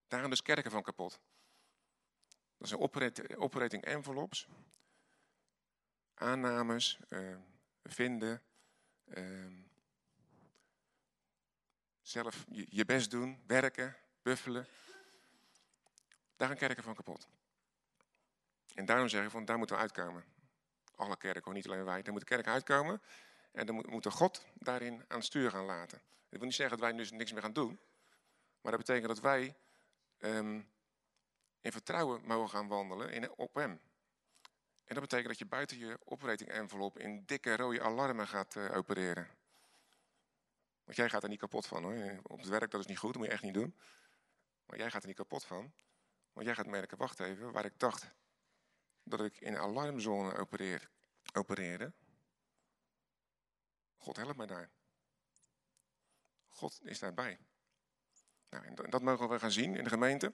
Daar 0.07 0.19
gaan 0.19 0.29
dus 0.29 0.41
kerken 0.41 0.71
van 0.71 0.83
kapot. 0.83 1.19
Dat 2.57 2.67
zijn 2.67 2.81
operating 3.37 3.83
envelopes, 3.83 4.47
aannames, 6.19 6.99
uh, 7.09 7.35
vinden, 7.83 8.41
uh, 9.05 9.45
zelf 12.01 12.45
je 12.49 12.85
best 12.85 13.11
doen, 13.11 13.43
werken, 13.47 13.95
buffelen. 14.21 14.67
Daar 16.35 16.47
gaan 16.47 16.57
kerken 16.57 16.83
van 16.83 16.95
kapot. 16.95 17.27
En 18.73 18.85
daarom 18.85 19.07
zeg 19.07 19.23
ik 19.23 19.29
van, 19.29 19.45
daar 19.45 19.57
moeten 19.57 19.75
we 19.75 19.81
uitkomen. 19.81 20.23
Alle 20.95 21.17
kerken, 21.17 21.53
niet 21.53 21.67
alleen 21.67 21.85
wij. 21.85 22.01
Daar 22.01 22.11
moeten 22.11 22.29
kerken 22.29 22.51
uitkomen. 22.51 23.01
En 23.51 23.65
dan 23.65 23.85
moeten 23.89 24.11
God 24.11 24.45
daarin 24.53 24.93
aan 25.07 25.17
het 25.17 25.25
stuur 25.25 25.51
gaan 25.51 25.65
laten. 25.65 25.97
Dat 25.97 26.39
wil 26.39 26.47
niet 26.47 26.55
zeggen 26.55 26.77
dat 26.77 26.89
wij 26.89 26.97
dus 26.97 27.11
niks 27.11 27.31
meer 27.31 27.41
gaan 27.41 27.53
doen. 27.53 27.79
Maar 28.61 28.71
dat 28.71 28.85
betekent 28.85 29.07
dat 29.07 29.19
wij 29.19 29.55
um, 30.17 30.69
in 31.61 31.71
vertrouwen 31.71 32.21
mogen 32.25 32.49
gaan 32.49 32.67
wandelen 32.67 33.11
in, 33.11 33.31
op 33.31 33.53
hem. 33.53 33.79
En 34.89 34.95
dat 34.95 35.03
betekent 35.03 35.27
dat 35.27 35.37
je 35.37 35.45
buiten 35.45 35.77
je 35.77 35.99
operating 36.03 36.49
envelop 36.49 36.99
in 36.99 37.25
dikke 37.25 37.55
rode 37.55 37.81
alarmen 37.81 38.27
gaat 38.27 38.55
uh, 38.55 38.75
opereren. 38.75 39.27
Want 40.83 40.97
jij 40.97 41.09
gaat 41.09 41.23
er 41.23 41.29
niet 41.29 41.39
kapot 41.39 41.67
van 41.67 41.83
hoor. 41.83 42.19
Op 42.23 42.39
het 42.39 42.47
werk 42.47 42.71
dat 42.71 42.79
is 42.79 42.85
niet 42.85 42.97
goed, 42.97 43.09
dat 43.09 43.17
moet 43.17 43.27
je 43.27 43.33
echt 43.33 43.43
niet 43.43 43.53
doen. 43.53 43.75
Maar 44.65 44.77
jij 44.77 44.91
gaat 44.91 45.01
er 45.01 45.07
niet 45.07 45.17
kapot 45.17 45.45
van. 45.45 45.73
Want 46.33 46.45
jij 46.45 46.55
gaat 46.55 46.65
merken, 46.65 46.97
wacht 46.97 47.19
even, 47.19 47.51
waar 47.51 47.65
ik 47.65 47.79
dacht 47.79 48.11
dat 49.03 49.21
ik 49.21 49.39
in 49.39 49.57
alarmzone 49.57 50.37
opereer, 50.37 50.89
opereerde. 51.33 51.93
God 53.95 54.15
helpt 54.15 54.37
mij 54.37 54.47
daar. 54.47 54.69
God 56.47 56.79
is 56.83 56.99
daarbij. 56.99 57.39
Nou, 58.49 58.65
en 58.65 58.75
dat 58.89 59.01
mogen 59.01 59.29
we 59.29 59.39
gaan 59.39 59.51
zien 59.51 59.75
in 59.75 59.83
de 59.83 59.89
gemeente. 59.89 60.31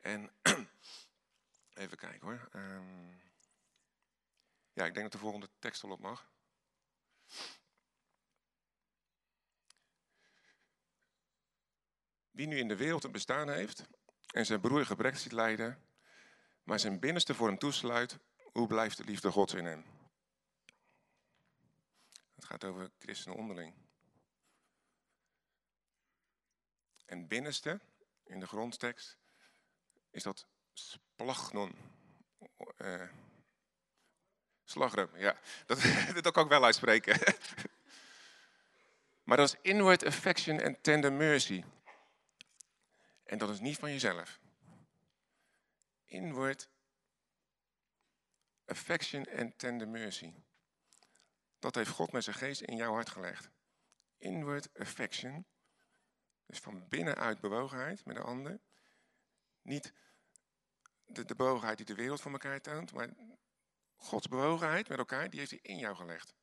En 0.00 0.30
even 1.74 1.96
kijken 1.96 2.28
hoor. 2.28 2.48
Um, 2.54 3.20
ja, 4.72 4.84
ik 4.84 4.94
denk 4.94 5.02
dat 5.02 5.12
de 5.12 5.18
volgende 5.18 5.50
tekst 5.58 5.84
al 5.84 5.90
op 5.90 6.00
mag. 6.00 6.30
Wie 12.30 12.46
nu 12.46 12.58
in 12.58 12.68
de 12.68 12.76
wereld 12.76 13.04
een 13.04 13.12
bestaan 13.12 13.48
heeft 13.48 13.86
en 14.26 14.46
zijn 14.46 14.60
broer 14.60 14.86
gebrek 14.86 15.16
ziet 15.16 15.32
lijden, 15.32 15.82
maar 16.62 16.80
zijn 16.80 17.00
binnenste 17.00 17.34
voor 17.34 17.48
hem 17.48 17.58
toesluit, 17.58 18.18
hoe 18.52 18.66
blijft 18.66 18.96
de 18.96 19.04
liefde 19.04 19.30
Gods 19.30 19.54
in 19.54 19.64
hem? 19.64 19.84
Het 22.34 22.44
gaat 22.44 22.64
over 22.64 22.90
christenen 22.98 23.38
onderling. 23.38 23.74
En 27.04 27.28
binnenste, 27.28 27.80
in 28.24 28.40
de 28.40 28.46
grondtekst, 28.46 29.18
is 30.10 30.22
dat 30.22 30.46
splagnon. 31.22 31.74
Uh, 32.78 33.08
slagroom, 34.64 35.16
ja. 35.16 35.38
Dat, 35.66 35.82
dat 36.22 36.32
kan 36.32 36.44
ik 36.44 36.50
wel 36.50 36.64
uitspreken. 36.64 37.18
maar 39.24 39.36
dat 39.36 39.48
is 39.48 39.58
inward 39.62 40.04
affection 40.04 40.62
and 40.62 40.82
tender 40.82 41.12
mercy. 41.12 41.64
En 43.24 43.38
dat 43.38 43.50
is 43.50 43.60
niet 43.60 43.78
van 43.78 43.90
jezelf. 43.90 44.40
Inward 46.04 46.68
affection 48.66 49.26
and 49.38 49.58
tender 49.58 49.88
mercy. 49.88 50.34
Dat 51.58 51.74
heeft 51.74 51.90
God 51.90 52.12
met 52.12 52.24
zijn 52.24 52.36
geest 52.36 52.60
in 52.60 52.76
jouw 52.76 52.92
hart 52.92 53.10
gelegd. 53.10 53.50
Inward 54.18 54.78
affection. 54.78 55.46
Dus 56.46 56.58
van 56.58 56.88
binnenuit 56.88 57.40
bewogenheid 57.40 58.04
met 58.04 58.16
de 58.16 58.22
ander. 58.22 58.60
Niet 59.62 59.92
de, 61.14 61.24
de 61.24 61.34
bewogenheid 61.34 61.76
die 61.76 61.86
de 61.86 61.94
wereld 61.94 62.20
van 62.20 62.32
elkaar 62.32 62.60
toont, 62.60 62.92
maar 62.92 63.08
Gods 63.96 64.28
bewogenheid 64.28 64.88
met 64.88 64.98
elkaar, 64.98 65.30
die 65.30 65.38
heeft 65.38 65.50
hij 65.50 65.60
in 65.62 65.78
jou 65.78 65.96
gelegd. 65.96 66.34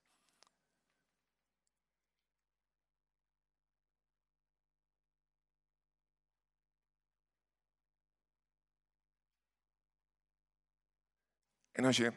En 11.71 11.85
als 11.85 11.97
je 11.97 12.13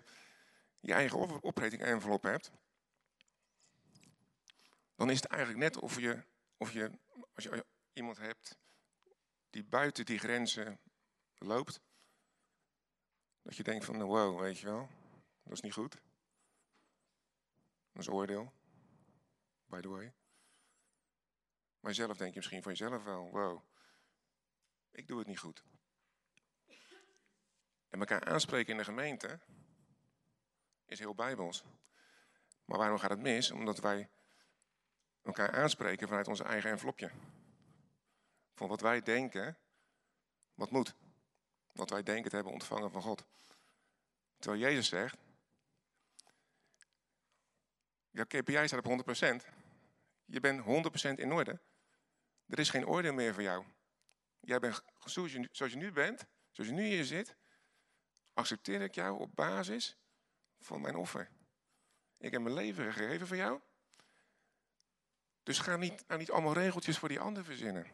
je 0.80 0.92
eigen 0.92 1.42
operating 1.42 1.82
envelop 1.82 2.22
hebt, 2.22 2.50
dan 4.94 5.10
is 5.10 5.16
het 5.16 5.26
eigenlijk 5.26 5.60
net 5.60 5.76
of 5.76 6.00
je, 6.00 6.24
of 6.56 6.72
je, 6.72 6.90
als 7.34 7.44
je 7.44 7.66
iemand 7.92 8.18
hebt 8.18 8.56
die 9.50 9.64
buiten 9.64 10.04
die 10.04 10.18
grenzen 10.18 10.80
loopt, 11.34 11.80
dat 13.42 13.56
je 13.56 13.62
denkt 13.62 13.84
van, 13.84 14.02
wow, 14.02 14.40
weet 14.40 14.58
je 14.58 14.66
wel, 14.66 14.88
dat 15.42 15.52
is 15.52 15.60
niet 15.60 15.72
goed. 15.72 16.00
Dat 17.92 18.02
is 18.02 18.08
oordeel, 18.08 18.52
by 19.66 19.80
the 19.80 19.88
way. 19.88 20.12
Maar 21.80 21.94
zelf 21.94 22.16
denk 22.16 22.30
je 22.30 22.36
misschien 22.36 22.62
van 22.62 22.72
jezelf 22.72 23.04
wel, 23.04 23.30
wow, 23.30 23.62
ik 24.90 25.06
doe 25.06 25.18
het 25.18 25.26
niet 25.26 25.38
goed. 25.38 25.64
En 27.88 28.00
elkaar 28.00 28.24
aanspreken 28.24 28.72
in 28.72 28.78
de 28.78 28.84
gemeente 28.84 29.38
is 30.86 30.98
heel 30.98 31.14
bijbels. 31.14 31.64
Maar 32.64 32.78
waarom 32.78 32.98
gaat 32.98 33.10
het 33.10 33.20
mis? 33.20 33.50
Omdat 33.50 33.78
wij 33.78 34.10
elkaar 35.22 35.52
aanspreken 35.52 36.08
vanuit 36.08 36.28
onze 36.28 36.44
eigen 36.44 36.70
envelopje. 36.70 37.10
Van 38.54 38.68
wat 38.68 38.80
wij 38.80 39.02
denken, 39.02 39.58
wat 40.54 40.70
moet. 40.70 40.94
Wat 41.72 41.90
wij 41.90 42.02
denken 42.02 42.30
te 42.30 42.34
hebben 42.34 42.52
ontvangen 42.52 42.90
van 42.90 43.02
God. 43.02 43.24
Terwijl 44.38 44.62
Jezus 44.62 44.88
zegt, 44.88 45.16
jouw 48.10 48.24
KPI 48.24 48.66
staat 48.66 48.86
op 48.86 49.04
100%. 49.44 49.46
Je 50.24 50.40
bent 50.40 50.60
100% 50.60 51.14
in 51.14 51.32
orde. 51.32 51.60
Er 52.46 52.58
is 52.58 52.70
geen 52.70 52.86
oordeel 52.86 53.12
meer 53.12 53.34
voor 53.34 53.42
jou. 53.42 53.64
Jij 54.40 54.58
bent 54.58 54.82
zoals 55.04 55.32
je, 55.32 55.48
zoals 55.52 55.72
je 55.72 55.78
nu 55.78 55.92
bent, 55.92 56.26
zoals 56.50 56.70
je 56.70 56.76
nu 56.76 56.84
hier 56.84 57.04
zit, 57.04 57.36
accepteer 58.32 58.80
ik 58.80 58.94
jou 58.94 59.20
op 59.20 59.34
basis 59.34 59.96
van 60.58 60.80
mijn 60.80 60.96
offer. 60.96 61.30
Ik 62.18 62.32
heb 62.32 62.42
mijn 62.42 62.54
leven 62.54 62.92
gegeven 62.92 63.26
voor 63.26 63.36
jou. 63.36 63.60
Dus 65.42 65.58
ga 65.58 65.76
niet, 65.76 66.06
nou 66.06 66.20
niet 66.20 66.30
allemaal 66.30 66.52
regeltjes 66.52 66.98
voor 66.98 67.08
die 67.08 67.20
ander 67.20 67.44
verzinnen. 67.44 67.86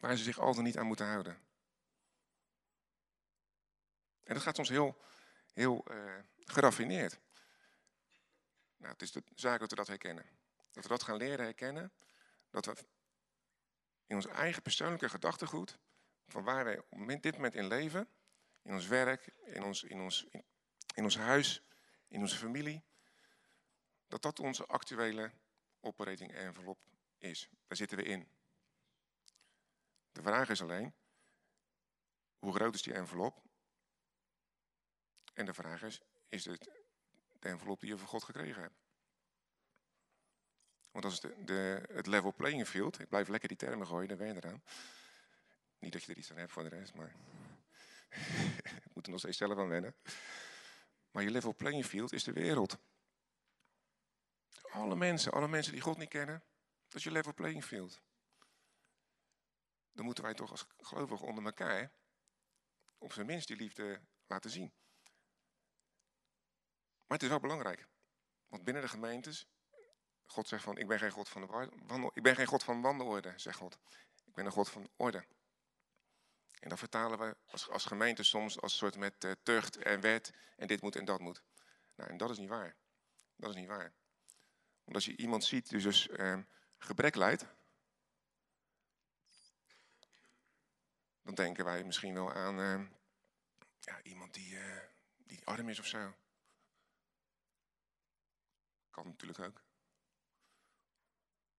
Waar 0.00 0.16
ze 0.16 0.22
zich 0.22 0.38
altijd 0.38 0.64
niet 0.64 0.78
aan 0.78 0.86
moeten 0.86 1.06
houden. 1.06 1.38
En 4.32 4.38
dat 4.38 4.46
gaat 4.46 4.56
soms 4.56 4.68
heel, 4.68 5.00
heel 5.52 5.84
uh, 5.90 6.18
geraffineerd. 6.38 7.20
Nou, 8.76 8.92
het 8.92 9.02
is 9.02 9.12
de 9.12 9.22
zaak 9.34 9.60
dat 9.60 9.70
we 9.70 9.76
dat 9.76 9.86
herkennen. 9.86 10.26
Dat 10.70 10.82
we 10.82 10.88
dat 10.88 11.02
gaan 11.02 11.16
leren 11.16 11.44
herkennen. 11.44 11.92
Dat 12.50 12.64
we 12.64 12.74
in 14.06 14.16
ons 14.16 14.26
eigen 14.26 14.62
persoonlijke 14.62 15.08
gedachtegoed, 15.08 15.78
van 16.26 16.44
waar 16.44 16.64
wij 16.64 16.78
op 16.78 17.22
dit 17.22 17.34
moment 17.34 17.54
in 17.54 17.66
leven, 17.66 18.08
in 18.62 18.72
ons 18.74 18.86
werk, 18.86 19.34
in 19.44 19.62
ons, 19.62 19.82
in 19.82 20.00
ons, 20.00 20.26
in 20.94 21.04
ons 21.04 21.16
huis, 21.16 21.62
in 22.08 22.20
onze 22.20 22.36
familie, 22.36 22.84
dat 24.06 24.22
dat 24.22 24.40
onze 24.40 24.66
actuele 24.66 25.32
operating 25.80 26.32
envelop 26.34 26.78
is. 27.18 27.48
Daar 27.66 27.76
zitten 27.76 27.98
we 27.98 28.04
in. 28.04 28.28
De 30.12 30.22
vraag 30.22 30.48
is 30.48 30.62
alleen, 30.62 30.94
hoe 32.38 32.54
groot 32.54 32.74
is 32.74 32.82
die 32.82 32.94
envelop? 32.94 33.50
En 35.32 35.44
de 35.46 35.54
vraag 35.54 35.82
is, 35.82 36.00
is 36.28 36.44
het 36.44 36.70
de 37.38 37.48
envelop 37.48 37.80
die 37.80 37.88
je 37.88 37.98
van 37.98 38.08
God 38.08 38.24
gekregen 38.24 38.62
hebt? 38.62 38.80
Want 40.90 41.04
als 41.04 41.22
het, 41.22 41.46
de, 41.46 41.82
het 41.92 42.06
level 42.06 42.34
playing 42.34 42.68
field, 42.68 43.00
ik 43.00 43.08
blijf 43.08 43.28
lekker 43.28 43.48
die 43.48 43.56
termen 43.56 43.86
gooien, 43.86 44.08
dan 44.08 44.16
ben 44.16 44.26
je 44.26 44.34
eraan. 44.34 44.62
Niet 45.78 45.92
dat 45.92 46.02
je 46.02 46.12
er 46.12 46.18
iets 46.18 46.30
aan 46.30 46.36
hebt 46.36 46.52
voor 46.52 46.62
de 46.62 46.68
rest, 46.68 46.94
maar 46.94 47.14
ik 48.84 48.94
moet 48.94 49.04
er 49.04 49.10
nog 49.10 49.20
steeds 49.20 49.38
zelf 49.38 49.58
aan 49.58 49.68
wennen. 49.68 49.94
Maar 51.10 51.22
je 51.22 51.30
level 51.30 51.54
playing 51.54 51.86
field 51.86 52.12
is 52.12 52.24
de 52.24 52.32
wereld. 52.32 52.78
Alle 54.62 54.96
mensen, 54.96 55.32
alle 55.32 55.48
mensen 55.48 55.72
die 55.72 55.80
God 55.80 55.98
niet 55.98 56.08
kennen, 56.08 56.42
dat 56.86 56.94
is 56.94 57.04
je 57.04 57.10
level 57.10 57.34
playing 57.34 57.64
field. 57.64 58.02
Dan 59.92 60.04
moeten 60.04 60.24
wij 60.24 60.34
toch 60.34 60.50
als 60.50 60.66
gelovigen 60.78 61.26
onder 61.26 61.44
elkaar 61.44 61.92
op 62.98 63.12
zijn 63.12 63.26
minst 63.26 63.48
die 63.48 63.56
liefde 63.56 64.00
laten 64.26 64.50
zien. 64.50 64.72
Maar 67.12 67.20
het 67.20 67.30
is 67.30 67.36
wel 67.36 67.48
belangrijk. 67.48 67.86
Want 68.48 68.64
binnen 68.64 68.82
de 68.82 68.88
gemeentes, 68.88 69.46
God 70.26 70.48
zegt 70.48 70.62
van, 70.62 70.78
ik 70.78 70.86
ben 70.86 70.98
geen 70.98 71.10
God 71.10 71.28
van, 71.28 71.40
de 71.40 71.70
wandel, 71.86 72.10
ik 72.14 72.22
ben 72.22 72.36
geen 72.36 72.46
God 72.46 72.64
van 72.64 72.80
wandelorde, 72.80 73.32
zegt 73.36 73.56
God. 73.56 73.78
Ik 74.24 74.34
ben 74.34 74.46
een 74.46 74.52
God 74.52 74.68
van 74.68 74.88
orde. 74.96 75.24
En 76.60 76.68
dat 76.68 76.78
vertalen 76.78 77.18
we 77.18 77.36
als, 77.46 77.68
als 77.68 77.84
gemeente 77.84 78.22
soms 78.22 78.60
als 78.60 78.76
soort 78.76 78.96
met 78.96 79.24
uh, 79.24 79.32
tucht 79.42 79.76
en 79.76 80.00
wet 80.00 80.32
en 80.56 80.66
dit 80.66 80.82
moet 80.82 80.96
en 80.96 81.04
dat 81.04 81.20
moet. 81.20 81.42
Nou, 81.96 82.10
en 82.10 82.16
dat 82.16 82.30
is 82.30 82.38
niet 82.38 82.48
waar. 82.48 82.76
Dat 83.36 83.50
is 83.50 83.56
niet 83.56 83.68
waar. 83.68 83.92
Want 84.84 84.94
als 84.94 85.04
je 85.04 85.16
iemand 85.16 85.44
ziet 85.44 85.68
die 85.68 85.82
dus 85.82 86.08
uh, 86.08 86.38
gebrek 86.78 87.14
leidt, 87.14 87.46
dan 91.22 91.34
denken 91.34 91.64
wij 91.64 91.84
misschien 91.84 92.14
wel 92.14 92.32
aan 92.32 92.60
uh, 92.60 92.88
ja, 93.80 94.02
iemand 94.02 94.34
die, 94.34 94.54
uh, 94.54 94.78
die 95.16 95.44
arm 95.44 95.68
is 95.68 95.78
of 95.78 95.86
zo. 95.86 96.14
Kan 98.92 99.06
natuurlijk 99.06 99.38
ook. 99.38 99.62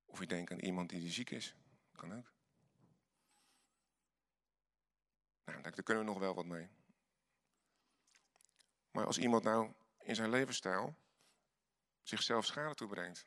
Of 0.05 0.19
je 0.19 0.25
denkt 0.25 0.51
aan 0.51 0.59
iemand 0.59 0.89
die 0.89 1.11
ziek 1.11 1.29
is. 1.29 1.55
Kan 1.95 2.13
ook. 2.13 2.31
Nou, 5.45 5.61
daar 5.61 5.83
kunnen 5.83 6.05
we 6.05 6.09
nog 6.09 6.19
wel 6.19 6.33
wat 6.35 6.45
mee. 6.45 6.69
Maar 8.91 9.05
als 9.05 9.17
iemand 9.17 9.43
nou 9.43 9.73
in 9.99 10.15
zijn 10.15 10.29
levensstijl 10.29 10.95
zichzelf 12.01 12.45
schade 12.45 12.75
toebrengt, 12.75 13.25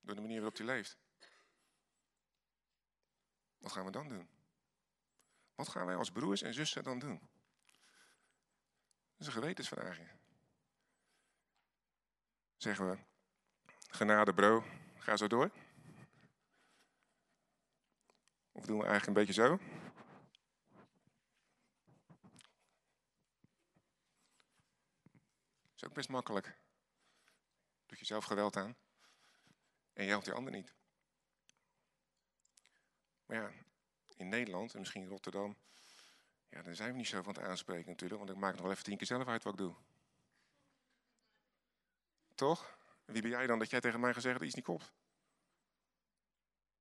door 0.00 0.14
de 0.14 0.20
manier 0.20 0.36
waarop 0.36 0.56
hij 0.56 0.66
leeft, 0.66 0.98
wat 3.58 3.72
gaan 3.72 3.84
we 3.84 3.90
dan 3.90 4.08
doen? 4.08 4.28
Wat 5.54 5.68
gaan 5.68 5.86
wij 5.86 5.96
als 5.96 6.10
broers 6.10 6.42
en 6.42 6.54
zussen 6.54 6.84
dan 6.84 6.98
doen? 6.98 7.18
Dat 9.10 9.20
is 9.20 9.26
een 9.26 9.32
gewetensvraagje. 9.32 10.08
Zeggen 12.56 12.90
we, 12.90 12.98
genade 13.96 14.34
bro, 14.34 14.64
ga 14.98 15.16
zo 15.16 15.26
door? 15.26 15.50
Of 18.52 18.66
doen 18.66 18.78
we 18.78 18.84
eigenlijk 18.84 19.06
een 19.06 19.24
beetje 19.24 19.42
zo? 19.42 19.58
is 25.74 25.84
ook 25.84 25.94
best 25.94 26.08
makkelijk. 26.08 26.46
Doe 27.86 27.98
jezelf 27.98 28.24
geweld 28.24 28.56
aan. 28.56 28.76
En 29.92 30.04
je 30.04 30.10
helpt 30.10 30.24
die 30.24 30.34
ander 30.34 30.52
niet. 30.52 30.74
Maar 33.26 33.36
ja, 33.36 33.50
in 34.16 34.28
Nederland 34.28 34.72
en 34.72 34.78
misschien 34.78 35.08
Rotterdam, 35.08 35.56
ja, 36.48 36.62
daar 36.62 36.74
zijn 36.74 36.90
we 36.90 36.96
niet 36.96 37.08
zo 37.08 37.22
van 37.22 37.34
het 37.34 37.42
aanspreken 37.42 37.90
natuurlijk, 37.90 38.20
want 38.20 38.32
ik 38.32 38.36
maak 38.36 38.52
nog 38.52 38.62
wel 38.62 38.70
even 38.70 38.84
tien 38.84 38.96
keer 38.96 39.06
zelf 39.06 39.26
uit 39.26 39.42
wat 39.42 39.52
ik 39.52 39.58
doe. 39.58 39.74
Toch? 42.34 42.75
Wie 43.06 43.22
ben 43.22 43.30
jij 43.30 43.46
dan 43.46 43.58
dat 43.58 43.70
jij 43.70 43.80
tegen 43.80 44.00
mij 44.00 44.14
gezegd 44.14 44.38
dat 44.38 44.46
iets 44.46 44.54
niet 44.54 44.64
klopt? 44.64 44.92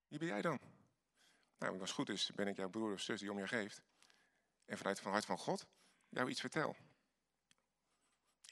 Wie 0.08 0.20
ben 0.20 0.28
jij 0.28 0.42
dan? 0.42 0.60
Nou, 1.58 1.72
als 1.72 1.82
het 1.82 1.92
goed 1.92 2.10
is, 2.10 2.32
ben 2.36 2.48
ik 2.48 2.56
jouw 2.56 2.70
broer 2.70 2.94
of 2.94 3.02
zus 3.02 3.20
die 3.20 3.32
om 3.32 3.38
je 3.38 3.48
geeft. 3.48 3.84
En 4.66 4.78
vanuit 4.78 4.98
het 5.00 5.08
hart 5.08 5.26
van 5.26 5.38
God 5.38 5.68
jou 6.10 6.30
iets 6.30 6.40
vertel. 6.40 6.76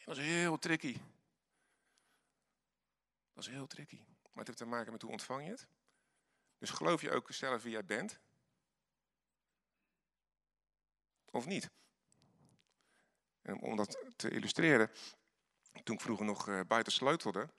Dat 0.05 0.17
is 0.17 0.23
heel 0.23 0.57
tricky. 0.57 0.97
Dat 3.33 3.43
is 3.43 3.49
heel 3.49 3.67
tricky. 3.67 3.97
Maar 3.97 4.45
het 4.45 4.47
heeft 4.47 4.57
te 4.57 4.65
maken 4.65 4.91
met 4.91 5.01
hoe 5.01 5.11
ontvang 5.11 5.43
je 5.43 5.49
het. 5.49 5.67
Dus 6.57 6.69
geloof 6.69 7.01
je 7.01 7.11
ook 7.11 7.31
zelf 7.31 7.63
wie 7.63 7.71
jij 7.71 7.85
bent? 7.85 8.19
Of 11.25 11.45
niet? 11.45 11.69
En 13.41 13.61
om 13.61 13.75
dat 13.75 14.13
te 14.15 14.29
illustreren, 14.29 14.91
toen 15.83 15.95
ik 15.95 16.01
vroeger 16.01 16.25
nog 16.25 16.47
uh, 16.47 16.61
buiten 16.67 16.93
sleutelde, 16.93 17.49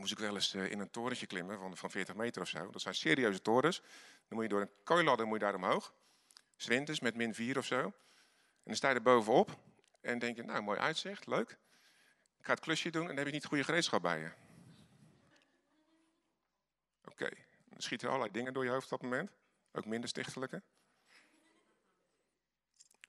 moest 0.00 0.12
ik 0.12 0.18
wel 0.18 0.34
eens 0.34 0.54
uh, 0.54 0.70
in 0.70 0.78
een 0.78 0.90
torentje 0.90 1.26
klimmen 1.26 1.58
van, 1.58 1.76
van 1.76 1.90
40 1.90 2.14
meter 2.14 2.42
of 2.42 2.48
zo. 2.48 2.70
Dat 2.70 2.80
zijn 2.80 2.94
serieuze 2.94 3.42
torens. 3.42 3.80
Dan 4.28 4.38
moet 4.38 4.42
je 4.42 4.48
door 4.48 4.60
een 4.60 4.70
kooiladder 4.84 5.26
moet 5.26 5.38
je 5.38 5.44
daar 5.44 5.54
omhoog. 5.54 5.94
Zwinters 6.56 7.00
met 7.00 7.16
min 7.16 7.34
4 7.34 7.58
of 7.58 7.66
zo. 7.66 7.80
En 7.80 7.92
dan 8.64 8.74
sta 8.74 8.88
je 8.88 8.94
er 8.94 9.02
bovenop. 9.02 9.58
En 10.00 10.18
denk 10.18 10.36
je, 10.36 10.42
nou, 10.42 10.62
mooi 10.62 10.78
uitzicht, 10.78 11.26
leuk. 11.26 11.50
Ik 12.38 12.44
ga 12.44 12.52
het 12.52 12.60
klusje 12.60 12.90
doen 12.90 13.02
en 13.02 13.08
dan 13.08 13.16
heb 13.16 13.26
je 13.26 13.32
niet 13.32 13.44
goede 13.44 13.64
gereedschap 13.64 14.02
bij 14.02 14.18
je. 14.18 14.30
Oké, 17.04 17.28
dan 17.68 17.80
schieten 17.80 18.08
allerlei 18.08 18.32
dingen 18.32 18.52
door 18.52 18.64
je 18.64 18.70
hoofd 18.70 18.92
op 18.92 19.00
dat 19.00 19.10
moment. 19.10 19.30
Ook 19.72 19.84
minder 19.84 20.08
stichtelijke. 20.08 20.62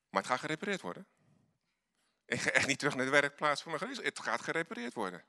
Maar 0.09 0.21
het 0.21 0.31
gaat 0.31 0.39
gerepareerd 0.39 0.81
worden. 0.81 1.05
Ik 2.25 2.41
ga 2.41 2.49
echt 2.49 2.67
niet 2.67 2.79
terug 2.79 2.95
naar 2.95 3.05
de 3.05 3.11
werkplaats 3.11 3.61
voor 3.61 3.71
mijn 3.71 3.83
gereedschap. 3.83 4.15
Het 4.15 4.25
gaat 4.25 4.41
gerepareerd 4.41 4.93
worden. 4.93 5.23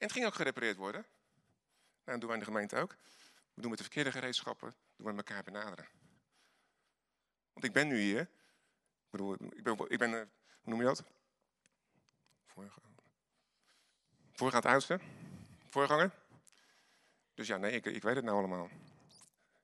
En 0.00 0.06
het 0.06 0.12
ging 0.12 0.26
ook 0.26 0.34
gerepareerd 0.34 0.76
worden. 0.76 1.00
Nou, 2.04 2.18
dat 2.18 2.20
doen 2.20 2.28
wij 2.28 2.38
in 2.38 2.44
de 2.44 2.50
gemeente 2.50 2.76
ook. 2.76 2.96
We 3.54 3.60
doen 3.60 3.70
met 3.70 3.78
de 3.78 3.84
verkeerde 3.84 4.12
gereedschappen, 4.12 4.74
doen 4.96 5.06
we 5.06 5.16
elkaar 5.16 5.42
benaderen. 5.42 5.88
Want 7.52 7.64
ik 7.64 7.72
ben 7.72 7.88
nu 7.88 7.98
hier. 7.98 8.20
Ik 8.20 9.10
bedoel, 9.10 9.34
ik 9.34 9.62
ben, 9.62 9.78
ik 9.88 9.98
ben 9.98 10.14
eh, 10.14 10.26
hoe 10.60 10.72
noem 10.72 10.78
je 10.78 10.84
dat? 10.84 11.04
Voorgaand 14.32 14.66
oudste? 14.66 15.00
Voorganger? 15.66 16.10
Dus 17.34 17.46
ja, 17.46 17.56
nee, 17.56 17.72
ik, 17.72 17.86
ik 17.86 18.02
weet 18.02 18.16
het 18.16 18.24
nou 18.24 18.38
allemaal. 18.38 18.68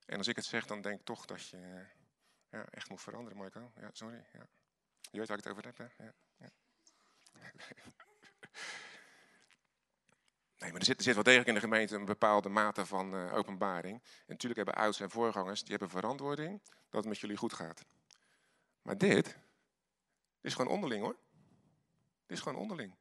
En 0.05 0.17
als 0.17 0.27
ik 0.27 0.35
het 0.35 0.45
zeg, 0.45 0.65
dan 0.65 0.81
denk 0.81 0.99
ik 0.99 1.05
toch 1.05 1.25
dat 1.25 1.47
je 1.47 1.57
eh, 1.57 1.85
ja, 2.49 2.65
echt 2.69 2.89
moet 2.89 3.01
veranderen, 3.01 3.37
Michael. 3.37 3.71
Ja, 3.75 3.89
sorry. 3.93 4.25
Ja. 4.33 4.47
Je 5.11 5.17
weet 5.19 5.27
waar 5.27 5.37
ik 5.37 5.43
het 5.43 5.53
over 5.53 5.65
heb, 5.65 5.77
hè? 5.77 6.03
Ja, 6.03 6.13
ja. 6.37 6.49
Nee, 10.57 10.71
maar 10.71 10.79
er 10.79 10.85
zit, 10.85 11.03
zit 11.03 11.13
wel 11.13 11.23
degelijk 11.23 11.47
in 11.47 11.53
de 11.53 11.59
gemeente 11.59 11.95
een 11.95 12.05
bepaalde 12.05 12.49
mate 12.49 12.85
van 12.85 13.15
uh, 13.15 13.33
openbaring. 13.33 13.95
En 13.95 14.25
natuurlijk 14.27 14.55
hebben 14.55 14.75
ouders 14.75 14.99
en 14.99 15.09
voorgangers, 15.09 15.61
die 15.61 15.69
hebben 15.69 15.89
verantwoording 15.89 16.61
dat 16.63 16.99
het 16.99 17.05
met 17.05 17.19
jullie 17.19 17.37
goed 17.37 17.53
gaat. 17.53 17.85
Maar 18.81 18.97
dit, 18.97 19.25
dit 19.25 19.35
is 20.41 20.53
gewoon 20.53 20.71
onderling 20.71 21.03
hoor. 21.03 21.15
Dit 22.25 22.37
is 22.37 22.43
gewoon 22.43 22.59
onderling. 22.61 22.95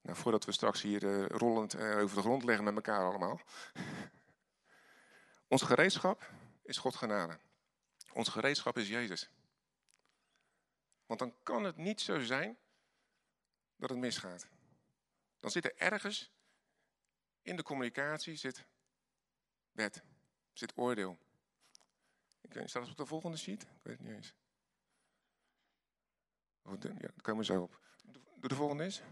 Nou, 0.00 0.16
voordat 0.18 0.44
we 0.44 0.52
straks 0.52 0.82
hier 0.82 1.02
uh, 1.02 1.26
rollend 1.26 1.74
uh, 1.74 1.98
over 1.98 2.16
de 2.16 2.22
grond 2.22 2.44
leggen 2.44 2.64
met 2.64 2.74
elkaar 2.74 3.04
allemaal. 3.04 3.40
Ons 5.48 5.62
gereedschap 5.62 6.30
is 6.62 6.78
God 6.78 6.96
genade. 6.96 7.38
Ons 8.12 8.28
gereedschap 8.28 8.78
is 8.78 8.88
Jezus. 8.88 9.30
Want 11.06 11.20
dan 11.20 11.34
kan 11.42 11.64
het 11.64 11.76
niet 11.76 12.00
zo 12.00 12.20
zijn 12.20 12.56
dat 13.76 13.90
het 13.90 13.98
misgaat. 13.98 14.48
Dan 15.46 15.54
zit 15.54 15.64
er 15.64 15.76
ergens 15.76 16.32
in 17.42 17.56
de 17.56 17.62
communicatie 17.62 18.36
zit 18.36 18.66
wet, 19.72 20.02
zit 20.52 20.76
oordeel. 20.76 21.18
Ik 22.40 22.52
weet, 22.52 22.68
staat 22.68 22.82
het 22.82 22.90
op 22.90 22.96
de 22.96 23.06
volgende 23.06 23.36
sheet? 23.36 23.62
Ik 23.62 23.82
weet 23.82 23.98
het 23.98 24.06
niet 24.06 24.16
eens. 24.16 24.34
Ja, 26.62 26.76
daar 26.76 27.22
komen 27.22 27.46
we 27.46 27.52
zo 27.52 27.62
op. 27.62 27.80
Doe 28.36 28.48
de 28.48 28.54
volgende 28.54 28.84
eens. 28.84 29.02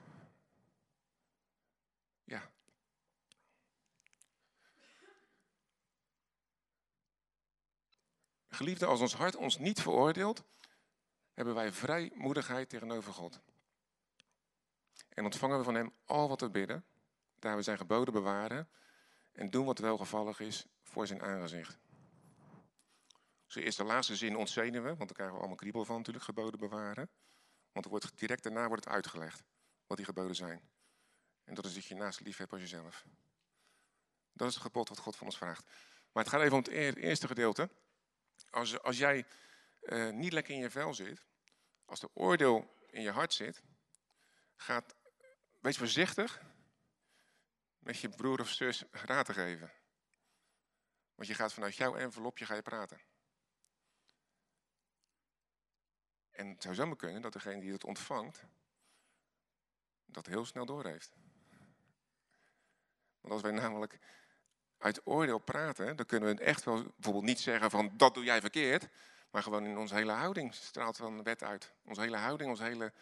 Ja. 2.25 2.51
Geliefde, 8.49 8.87
als 8.87 9.01
ons 9.01 9.15
hart 9.15 9.37
ons 9.37 9.59
niet 9.59 9.81
veroordeelt, 9.81 10.45
hebben 11.33 11.55
wij 11.55 11.73
vrijmoedigheid 11.73 12.69
tegenover 12.69 13.13
God. 13.13 13.41
En 15.15 15.25
ontvangen 15.25 15.59
we 15.59 15.65
van 15.65 15.75
Hem 15.75 15.93
al 16.05 16.29
wat 16.29 16.41
we 16.41 16.51
bidden, 16.51 16.85
daar 17.39 17.57
we 17.57 17.63
zijn 17.63 17.79
geboden 17.79 18.15
bewaren 18.15 18.69
en 19.33 19.51
doen 19.51 19.67
wat 19.67 19.79
welgevallig 19.79 20.41
is 20.41 20.67
voor 20.83 21.07
zijn 21.07 21.23
aangezicht. 21.23 21.79
Zo 23.47 23.61
is 23.61 23.77
de 23.77 23.85
laatste 23.85 24.17
zin 24.17 24.37
ontzenuwen, 24.37 24.97
want 24.97 24.99
daar 24.99 25.13
krijgen 25.13 25.35
we 25.35 25.41
allemaal 25.41 25.57
kriebel 25.57 25.85
van 25.85 25.97
natuurlijk, 25.97 26.25
geboden 26.25 26.61
bewaren. 26.61 27.11
Want 27.73 27.87
wordt, 27.87 28.19
direct 28.19 28.43
daarna 28.43 28.69
wordt 28.69 28.85
het 28.85 28.95
uitgelegd 28.95 29.43
wat 29.87 29.97
die 29.97 30.07
geboden 30.07 30.37
zijn. 30.37 30.69
En 31.45 31.55
dat 31.55 31.65
is 31.65 31.75
dat 31.75 31.85
je 31.85 31.95
naast 31.95 32.21
lief 32.21 32.37
hebt 32.37 32.53
als 32.53 32.61
jezelf. 32.61 33.05
Dat 34.33 34.49
is 34.49 34.55
het 34.55 34.63
gebod 34.63 34.89
wat 34.89 34.99
God 34.99 35.17
van 35.17 35.27
ons 35.27 35.37
vraagt. 35.37 35.67
Maar 36.13 36.23
het 36.23 36.33
gaat 36.33 36.41
even 36.41 36.57
om 36.57 36.63
het 36.63 36.97
eerste 36.97 37.27
gedeelte. 37.27 37.71
Als, 38.51 38.83
als 38.83 38.99
jij 38.99 39.27
uh, 39.83 40.11
niet 40.11 40.33
lekker 40.33 40.55
in 40.55 40.61
je 40.61 40.71
vel 40.71 40.95
zit, 40.95 41.25
als 41.85 42.01
de 42.01 42.09
oordeel 42.15 42.75
in 42.87 43.03
je 43.03 43.11
hart 43.11 43.33
zit, 43.33 43.63
gaat, 44.57 44.95
wees 45.65 45.77
voorzichtig 45.77 46.43
met 47.79 47.99
je 47.99 48.09
broer 48.09 48.41
of 48.41 48.49
zus 48.49 48.85
raad 48.91 49.27
te 49.27 49.33
geven. 49.33 49.73
Want 51.15 51.29
je 51.29 51.35
gaat 51.35 51.53
vanuit 51.53 51.77
jouw 51.77 51.97
envelopje 51.97 52.47
ga 52.47 52.55
je 52.55 52.63
praten. 52.63 53.01
En 56.31 56.49
het 56.49 56.63
zou 56.63 56.75
zomaar 56.75 56.97
kunnen 56.97 57.23
dat 57.23 57.33
degene 57.33 57.61
die 57.61 57.73
het 57.73 57.85
ontvangt, 57.85 58.45
dat 60.05 60.27
heel 60.27 60.45
snel 60.45 60.67
doorheeft. 60.67 61.17
Want 63.21 63.33
als 63.33 63.43
wij 63.43 63.53
namelijk 63.53 63.99
uit 64.79 65.07
oordeel 65.07 65.39
praten, 65.39 65.97
dan 65.97 66.07
kunnen 66.07 66.37
we 66.37 66.43
echt 66.43 66.65
wel 66.65 66.83
bijvoorbeeld 66.83 67.25
niet 67.25 67.41
zeggen 67.41 67.71
van 67.71 67.97
dat 67.97 68.15
doe 68.15 68.25
jij 68.25 68.41
verkeerd. 68.41 68.89
Maar 69.31 69.43
gewoon 69.43 69.65
in 69.65 69.79
onze 69.79 69.95
hele 69.95 70.13
houding 70.13 70.55
straalt 70.55 70.97
van 70.97 71.23
wet 71.23 71.43
uit. 71.43 71.73
Onze 71.85 72.01
hele 72.01 72.17
houding, 72.17 72.51
ons 72.51 72.61
hele 72.61 72.93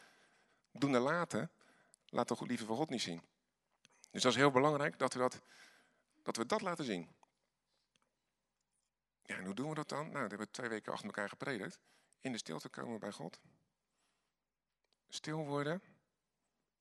doen 0.73 0.95
en 0.95 1.01
laten, 1.01 1.51
laat 2.13 2.27
toch 2.27 2.41
lieve 2.41 2.65
voor 2.65 2.77
God 2.77 2.91
niet 2.91 3.03
zien. 3.03 3.23
Dus 4.11 4.23
dat 4.23 4.33
is 4.33 4.39
heel 4.39 4.51
belangrijk 4.51 4.99
dat 4.99 5.13
we 5.13 5.19
dat, 5.19 5.41
dat, 6.23 6.37
we 6.37 6.47
dat 6.47 6.61
laten 6.61 6.85
zien. 6.85 7.09
Ja, 9.23 9.37
en 9.37 9.45
hoe 9.45 9.55
doen 9.55 9.69
we 9.69 9.75
dat 9.75 9.89
dan? 9.89 9.99
Nou, 9.99 10.13
dat 10.13 10.31
hebben 10.31 10.47
we 10.47 10.53
twee 10.53 10.69
weken 10.69 10.93
achter 10.93 11.07
elkaar 11.07 11.29
gepredikt. 11.29 11.79
In 12.21 12.33
de 12.33 12.39
stilte 12.39 12.69
komen 12.69 13.01
bij 13.01 13.13
God. 13.13 13.41
Stil 15.09 15.47
worden. 15.47 15.83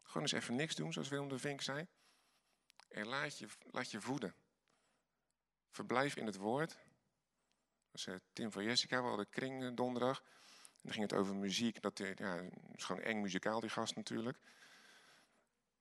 Gewoon 0.04 0.22
eens 0.22 0.32
even 0.32 0.56
niks 0.56 0.76
doen, 0.76 0.94
zoals 0.94 1.10
Willem 1.10 1.30
de 1.30 1.40
Vink 1.40 1.62
zei. 1.62 1.88
En 2.88 3.08
laat 3.08 3.38
je, 3.38 3.48
laat 3.72 3.92
je 3.92 4.02
voeden. 4.02 4.36
Verblijf 5.70 6.16
in 6.16 6.26
het 6.26 6.36
woord. 6.36 6.70
Dat 7.92 8.06
was 8.06 8.18
Tim 8.34 8.52
van 8.52 8.64
Jessica, 8.64 9.02
we 9.02 9.08
hadden 9.08 9.30
kring 9.30 9.64
eh, 9.64 9.70
donderdag. 9.74 10.20
En 10.20 10.82
dan 10.82 10.92
ging 10.92 11.10
het 11.10 11.20
over 11.20 11.36
muziek. 11.36 11.82
Dat, 11.82 12.00
eh, 12.00 12.16
ja, 12.16 12.42
is 12.76 12.84
gewoon 12.84 13.02
eng 13.02 13.22
muzikaal, 13.22 13.60
die 13.60 13.70
gast 13.70 13.96
natuurlijk. 13.96 14.40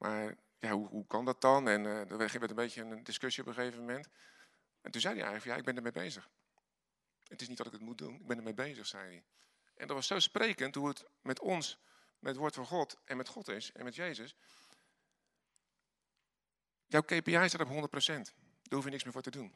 Maar 0.00 0.36
ja, 0.58 0.70
hoe, 0.70 0.88
hoe 0.88 1.06
kan 1.06 1.24
dat 1.24 1.40
dan? 1.40 1.68
En 1.68 1.84
uh, 1.84 2.10
er 2.10 2.18
werd 2.18 2.50
een 2.50 2.54
beetje 2.54 2.82
een 2.82 3.04
discussie 3.04 3.42
op 3.42 3.48
een 3.48 3.54
gegeven 3.54 3.78
moment. 3.80 4.08
En 4.80 4.90
toen 4.90 5.00
zei 5.00 5.14
hij 5.14 5.22
eigenlijk, 5.22 5.52
ja, 5.52 5.58
ik 5.58 5.64
ben 5.64 5.76
ermee 5.76 6.04
bezig. 6.04 6.28
Het 7.28 7.40
is 7.40 7.48
niet 7.48 7.56
dat 7.56 7.66
ik 7.66 7.72
het 7.72 7.80
moet 7.80 7.98
doen, 7.98 8.14
ik 8.14 8.26
ben 8.26 8.36
ermee 8.36 8.54
bezig, 8.54 8.86
zei 8.86 9.04
hij. 9.04 9.24
En 9.74 9.86
dat 9.86 9.96
was 9.96 10.06
zo 10.06 10.18
sprekend 10.18 10.74
hoe 10.74 10.88
het 10.88 11.04
met 11.22 11.40
ons, 11.40 11.78
met 12.18 12.30
het 12.30 12.40
woord 12.40 12.54
van 12.54 12.66
God 12.66 12.96
en 13.04 13.16
met 13.16 13.28
God 13.28 13.48
is 13.48 13.72
en 13.72 13.84
met 13.84 13.94
Jezus. 13.94 14.34
Jouw 16.86 17.02
KPI 17.02 17.48
staat 17.48 17.60
op 17.60 17.68
100%. 17.68 17.72
Daar 18.62 18.78
hoef 18.78 18.84
je 18.84 18.90
niks 18.90 19.04
meer 19.04 19.12
voor 19.12 19.22
te 19.22 19.30
doen. 19.30 19.54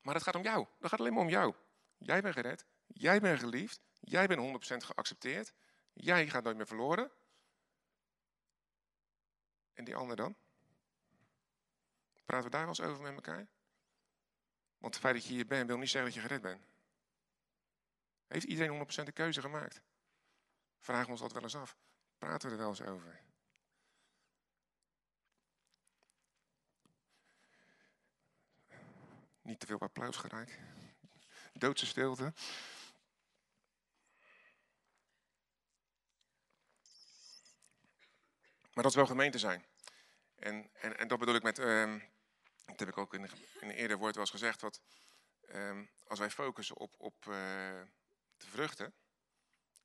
Maar 0.00 0.14
het 0.14 0.22
gaat 0.22 0.34
om 0.34 0.42
jou. 0.42 0.66
Dat 0.78 0.90
gaat 0.90 1.00
alleen 1.00 1.12
maar 1.12 1.22
om 1.22 1.28
jou. 1.28 1.54
Jij 1.96 2.20
bent 2.20 2.34
gered. 2.34 2.66
Jij 2.86 3.20
bent 3.20 3.38
geliefd. 3.38 3.80
Jij 4.00 4.26
bent 4.26 4.72
100% 4.72 4.76
geaccepteerd. 4.76 5.52
Jij 5.92 6.28
gaat 6.28 6.44
nooit 6.44 6.56
meer 6.56 6.66
verloren. 6.66 7.10
En 9.78 9.84
die 9.84 9.96
ander 9.96 10.16
dan? 10.16 10.36
Praten 12.24 12.44
we 12.44 12.50
daar 12.50 12.60
wel 12.60 12.68
eens 12.68 12.80
over 12.80 13.02
met 13.02 13.14
elkaar? 13.14 13.48
Want 14.78 14.94
het 14.94 15.02
feit 15.02 15.14
dat 15.14 15.24
je 15.24 15.32
hier 15.32 15.46
bent, 15.46 15.66
wil 15.66 15.78
niet 15.78 15.90
zeggen 15.90 16.12
dat 16.12 16.22
je 16.22 16.28
gered 16.28 16.42
bent. 16.42 16.66
Heeft 18.26 18.44
iedereen 18.44 18.86
100% 19.02 19.04
de 19.04 19.12
keuze 19.12 19.40
gemaakt? 19.40 19.82
Vragen 20.78 21.04
we 21.04 21.10
ons 21.10 21.20
dat 21.20 21.32
wel 21.32 21.42
eens 21.42 21.56
af. 21.56 21.76
Praten 22.18 22.48
we 22.48 22.54
er 22.54 22.60
wel 22.60 22.68
eens 22.68 22.82
over? 22.82 23.20
Niet 29.42 29.60
te 29.60 29.66
veel 29.66 29.80
applaus 29.80 30.16
geraakt. 30.16 30.58
Doodse 31.52 31.86
stilte. 31.86 32.32
Maar 38.72 38.82
dat 38.82 38.86
is 38.86 38.94
wel 38.94 39.06
gemeente 39.06 39.38
zijn. 39.38 39.67
En, 40.38 40.70
en, 40.72 40.98
en 40.98 41.08
dat 41.08 41.18
bedoel 41.18 41.34
ik 41.34 41.42
met, 41.42 41.58
um, 41.58 42.10
dat 42.66 42.78
heb 42.78 42.88
ik 42.88 42.98
ook 42.98 43.14
in, 43.14 43.24
in 43.24 43.30
een 43.60 43.70
eerder 43.70 43.98
woord 43.98 44.14
wel 44.14 44.22
eens 44.22 44.32
gezegd, 44.32 44.60
wat, 44.60 44.80
um, 45.54 45.90
als 46.06 46.18
wij 46.18 46.30
focussen 46.30 46.76
op, 46.76 46.94
op 46.98 47.24
uh, 47.26 47.34
de 48.36 48.46
vruchten, 48.46 48.94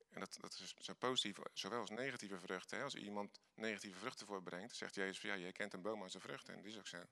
en 0.09 0.19
dat, 0.19 0.37
dat 0.41 0.53
is 0.53 0.73
zo 0.77 0.93
positief, 0.93 1.37
zowel 1.53 1.79
als 1.79 1.89
negatieve 1.89 2.39
vruchten. 2.39 2.77
Hè? 2.77 2.83
Als 2.83 2.95
iemand 2.95 3.39
negatieve 3.53 3.99
vruchten 3.99 4.27
voorbrengt, 4.27 4.75
zegt 4.75 4.95
Jezus, 4.95 5.21
ja, 5.21 5.33
je 5.33 5.51
kent 5.51 5.73
een 5.73 5.81
boom 5.81 6.01
aan 6.01 6.09
zijn 6.09 6.23
vruchten, 6.23 6.53
en 6.53 6.61
dat 6.61 6.71
is 6.71 6.77
ook 6.77 6.87
zo. 6.87 7.03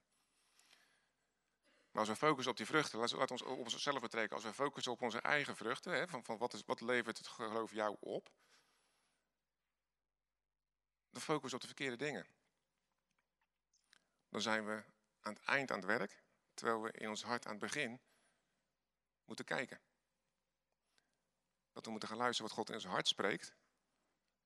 Maar 1.90 2.00
als 2.00 2.08
we 2.08 2.16
focussen 2.16 2.50
op 2.50 2.56
die 2.56 2.66
vruchten, 2.66 2.98
laten 2.98 3.16
we 3.16 3.32
ons 3.32 3.42
op 3.42 3.58
onszelf 3.58 4.00
betrekken. 4.00 4.36
Als 4.36 4.44
we 4.44 4.52
focussen 4.52 4.92
op 4.92 5.02
onze 5.02 5.20
eigen 5.20 5.56
vruchten, 5.56 5.92
hè, 5.92 6.08
van, 6.08 6.24
van 6.24 6.38
wat, 6.38 6.52
is, 6.52 6.62
wat 6.64 6.80
levert 6.80 7.18
het 7.18 7.26
geloof 7.26 7.72
jou 7.72 7.96
op, 8.00 8.30
dan 11.10 11.22
focussen 11.22 11.50
we 11.50 11.54
op 11.54 11.60
de 11.60 11.66
verkeerde 11.66 11.96
dingen. 11.96 12.26
Dan 14.32 14.40
zijn 14.40 14.66
we 14.66 14.84
aan 15.20 15.32
het 15.32 15.44
eind 15.44 15.70
aan 15.70 15.76
het 15.76 15.86
werk, 15.86 16.22
terwijl 16.54 16.82
we 16.82 16.90
in 16.92 17.08
ons 17.08 17.22
hart 17.22 17.44
aan 17.44 17.50
het 17.50 17.60
begin 17.60 18.00
moeten 19.24 19.44
kijken. 19.44 19.80
Dat 21.72 21.84
we 21.84 21.90
moeten 21.90 22.08
gaan 22.08 22.18
luisteren 22.18 22.48
wat 22.48 22.58
God 22.58 22.68
in 22.68 22.74
ons 22.74 22.84
hart 22.84 23.08
spreekt. 23.08 23.54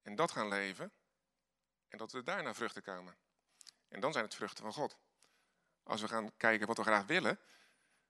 En 0.02 0.14
dat 0.14 0.30
gaan 0.30 0.48
leven. 0.48 0.92
En 1.88 1.98
dat 1.98 2.12
we 2.12 2.22
daarna 2.22 2.54
vruchten 2.54 2.82
komen. 2.82 3.16
En 3.88 4.00
dan 4.00 4.12
zijn 4.12 4.24
het 4.24 4.34
vruchten 4.34 4.62
van 4.64 4.72
God. 4.72 4.98
Als 5.82 6.00
we 6.00 6.08
gaan 6.08 6.36
kijken 6.36 6.66
wat 6.66 6.76
we 6.76 6.82
graag 6.82 7.06
willen, 7.06 7.40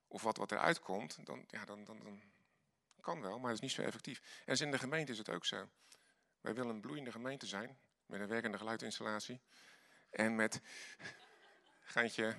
of 0.07 0.23
wat, 0.23 0.37
wat 0.37 0.53
eruit 0.53 0.81
komt, 0.81 1.27
dan, 1.27 1.45
ja, 1.49 1.65
dan, 1.65 1.85
dan, 1.85 1.99
dan 1.99 2.33
kan 3.01 3.21
wel, 3.21 3.39
maar 3.39 3.51
het 3.51 3.63
is 3.63 3.67
niet 3.67 3.77
zo 3.77 3.83
effectief. 3.83 4.19
En 4.19 4.45
dus 4.45 4.61
in 4.61 4.71
de 4.71 4.79
gemeente 4.79 5.13
is 5.13 5.19
het 5.19 5.31
ook 5.31 5.45
zo. 5.45 5.71
Wij 6.41 6.55
willen 6.55 6.75
een 6.75 6.81
bloeiende 6.81 7.13
gemeente 7.13 7.47
zijn, 7.47 7.79
met 8.07 8.21
een 8.21 8.29
werkende 8.29 8.59
geluidinstallatie. 8.59 9.41
En 10.11 10.35
met 10.35 10.61
geintje. 11.87 12.37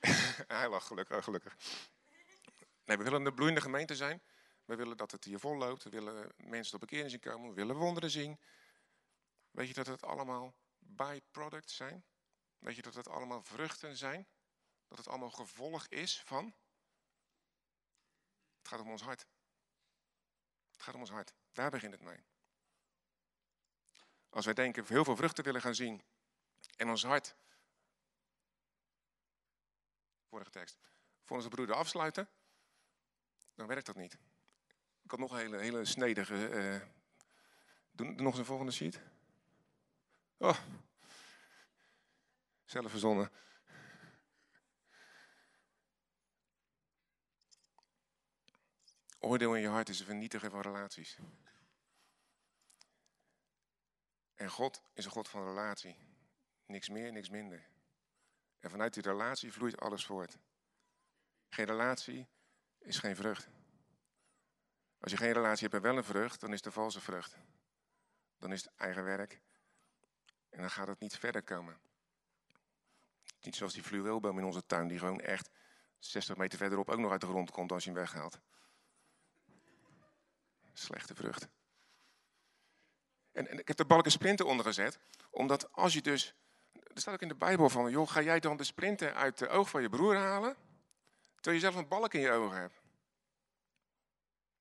Hij 0.46 0.68
lacht 0.68 0.86
gelukkig, 0.86 1.16
oh, 1.16 1.22
gelukkig. 1.22 1.56
Nee, 2.84 2.96
we 2.96 3.04
willen 3.04 3.26
een 3.26 3.34
bloeiende 3.34 3.60
gemeente 3.60 3.96
zijn. 3.96 4.22
We 4.64 4.76
willen 4.76 4.96
dat 4.96 5.10
het 5.10 5.24
hier 5.24 5.38
vol 5.38 5.56
loopt. 5.56 5.82
We 5.82 5.90
willen 5.90 6.32
mensen 6.36 6.70
tot 6.70 6.80
bekering 6.80 7.10
zien 7.10 7.20
komen. 7.20 7.48
We 7.48 7.54
willen 7.54 7.76
wonderen 7.76 8.10
zien. 8.10 8.40
Weet 9.50 9.68
je 9.68 9.74
dat 9.74 9.86
het 9.86 10.02
allemaal 10.02 10.54
byproducts 10.78 11.76
zijn? 11.76 12.04
Weet 12.58 12.76
je 12.76 12.82
dat 12.82 12.94
het 12.94 13.08
allemaal 13.08 13.42
vruchten 13.42 13.96
zijn? 13.96 14.26
Dat 14.88 14.98
het 14.98 15.08
allemaal 15.08 15.30
gevolg 15.30 15.86
is 15.88 16.22
van? 16.24 16.44
Het 18.58 18.68
gaat 18.68 18.80
om 18.80 18.90
ons 18.90 19.02
hart. 19.02 19.26
Het 20.70 20.82
gaat 20.82 20.94
om 20.94 21.00
ons 21.00 21.10
hart. 21.10 21.34
Daar 21.52 21.70
begint 21.70 21.92
het 21.92 22.02
mee. 22.02 22.24
Als 24.28 24.44
wij 24.44 24.54
denken 24.54 24.86
heel 24.86 25.04
veel 25.04 25.16
vruchten 25.16 25.44
willen 25.44 25.60
gaan 25.60 25.74
zien 25.74 26.02
en 26.76 26.88
ons 26.88 27.04
hart, 27.04 27.36
vorige 30.28 30.50
tekst, 30.50 30.78
voor 31.22 31.36
onze 31.36 31.48
broeder 31.48 31.76
afsluiten, 31.76 32.28
dan 33.54 33.66
werkt 33.66 33.86
dat 33.86 33.96
niet. 33.96 34.18
Ik 35.02 35.10
had 35.10 35.18
nog 35.18 35.30
een 35.30 35.38
hele, 35.38 35.58
hele 35.58 35.84
snedige. 35.84 36.48
Uh, 36.48 36.80
doe, 37.90 38.06
nog 38.06 38.26
eens 38.26 38.38
een 38.38 38.44
volgende 38.44 38.72
sheet. 38.72 39.00
Oh, 40.36 40.58
zelf 42.64 42.90
verzonnen. 42.90 43.30
Oordeel 49.18 49.54
in 49.54 49.60
je 49.60 49.68
hart 49.68 49.88
is 49.88 50.00
een 50.00 50.06
vernietiger 50.06 50.50
van 50.50 50.60
relaties. 50.60 51.18
En 54.34 54.50
God 54.50 54.82
is 54.92 55.04
een 55.04 55.10
God 55.10 55.28
van 55.28 55.44
relatie. 55.44 56.13
Niks 56.66 56.88
meer, 56.88 57.12
niks 57.12 57.28
minder. 57.28 57.66
En 58.60 58.70
vanuit 58.70 58.94
die 58.94 59.02
relatie 59.02 59.52
vloeit 59.52 59.80
alles 59.80 60.06
voort. 60.06 60.38
Geen 61.48 61.64
relatie 61.66 62.28
is 62.78 62.98
geen 62.98 63.16
vrucht. 63.16 63.48
Als 64.98 65.12
je 65.12 65.18
geen 65.18 65.32
relatie 65.32 65.62
hebt 65.62 65.74
en 65.74 65.82
wel 65.82 65.96
een 65.96 66.04
vrucht, 66.04 66.40
dan 66.40 66.48
is 66.48 66.54
het 66.54 66.64
de 66.64 66.70
valse 66.80 67.00
vrucht. 67.00 67.36
Dan 68.38 68.52
is 68.52 68.64
het 68.64 68.74
eigen 68.76 69.04
werk. 69.04 69.40
En 70.50 70.60
dan 70.60 70.70
gaat 70.70 70.86
het 70.86 71.00
niet 71.00 71.16
verder 71.16 71.42
komen. 71.42 71.80
Niet 73.40 73.56
zoals 73.56 73.72
die 73.72 73.82
fluweelboom 73.82 74.38
in 74.38 74.44
onze 74.44 74.66
tuin, 74.66 74.88
die 74.88 74.98
gewoon 74.98 75.20
echt 75.20 75.50
60 75.98 76.36
meter 76.36 76.58
verderop 76.58 76.88
ook 76.88 76.98
nog 76.98 77.10
uit 77.10 77.20
de 77.20 77.26
grond 77.26 77.50
komt 77.50 77.72
als 77.72 77.84
je 77.84 77.90
hem 77.90 77.98
weghaalt. 77.98 78.40
Slechte 80.72 81.14
vrucht. 81.14 81.48
En, 83.32 83.58
ik 83.58 83.68
heb 83.68 83.76
de 83.76 83.84
balken 83.84 84.10
sprinten 84.10 84.46
ondergezet, 84.46 84.98
omdat 85.30 85.72
als 85.72 85.92
je 85.92 86.02
dus, 86.02 86.34
er 86.94 87.00
staat 87.00 87.14
ook 87.14 87.22
in 87.22 87.28
de 87.28 87.34
Bijbel 87.34 87.68
van, 87.68 87.90
joh, 87.90 88.08
ga 88.08 88.22
jij 88.22 88.40
dan 88.40 88.56
de 88.56 88.64
sprinten 88.64 89.14
uit 89.14 89.38
de 89.38 89.48
oog 89.48 89.70
van 89.70 89.82
je 89.82 89.88
broer 89.88 90.16
halen, 90.16 90.56
terwijl 91.34 91.56
je 91.56 91.70
zelf 91.70 91.74
een 91.74 91.88
balk 91.88 92.14
in 92.14 92.20
je 92.20 92.30
ogen 92.30 92.58
hebt? 92.58 92.82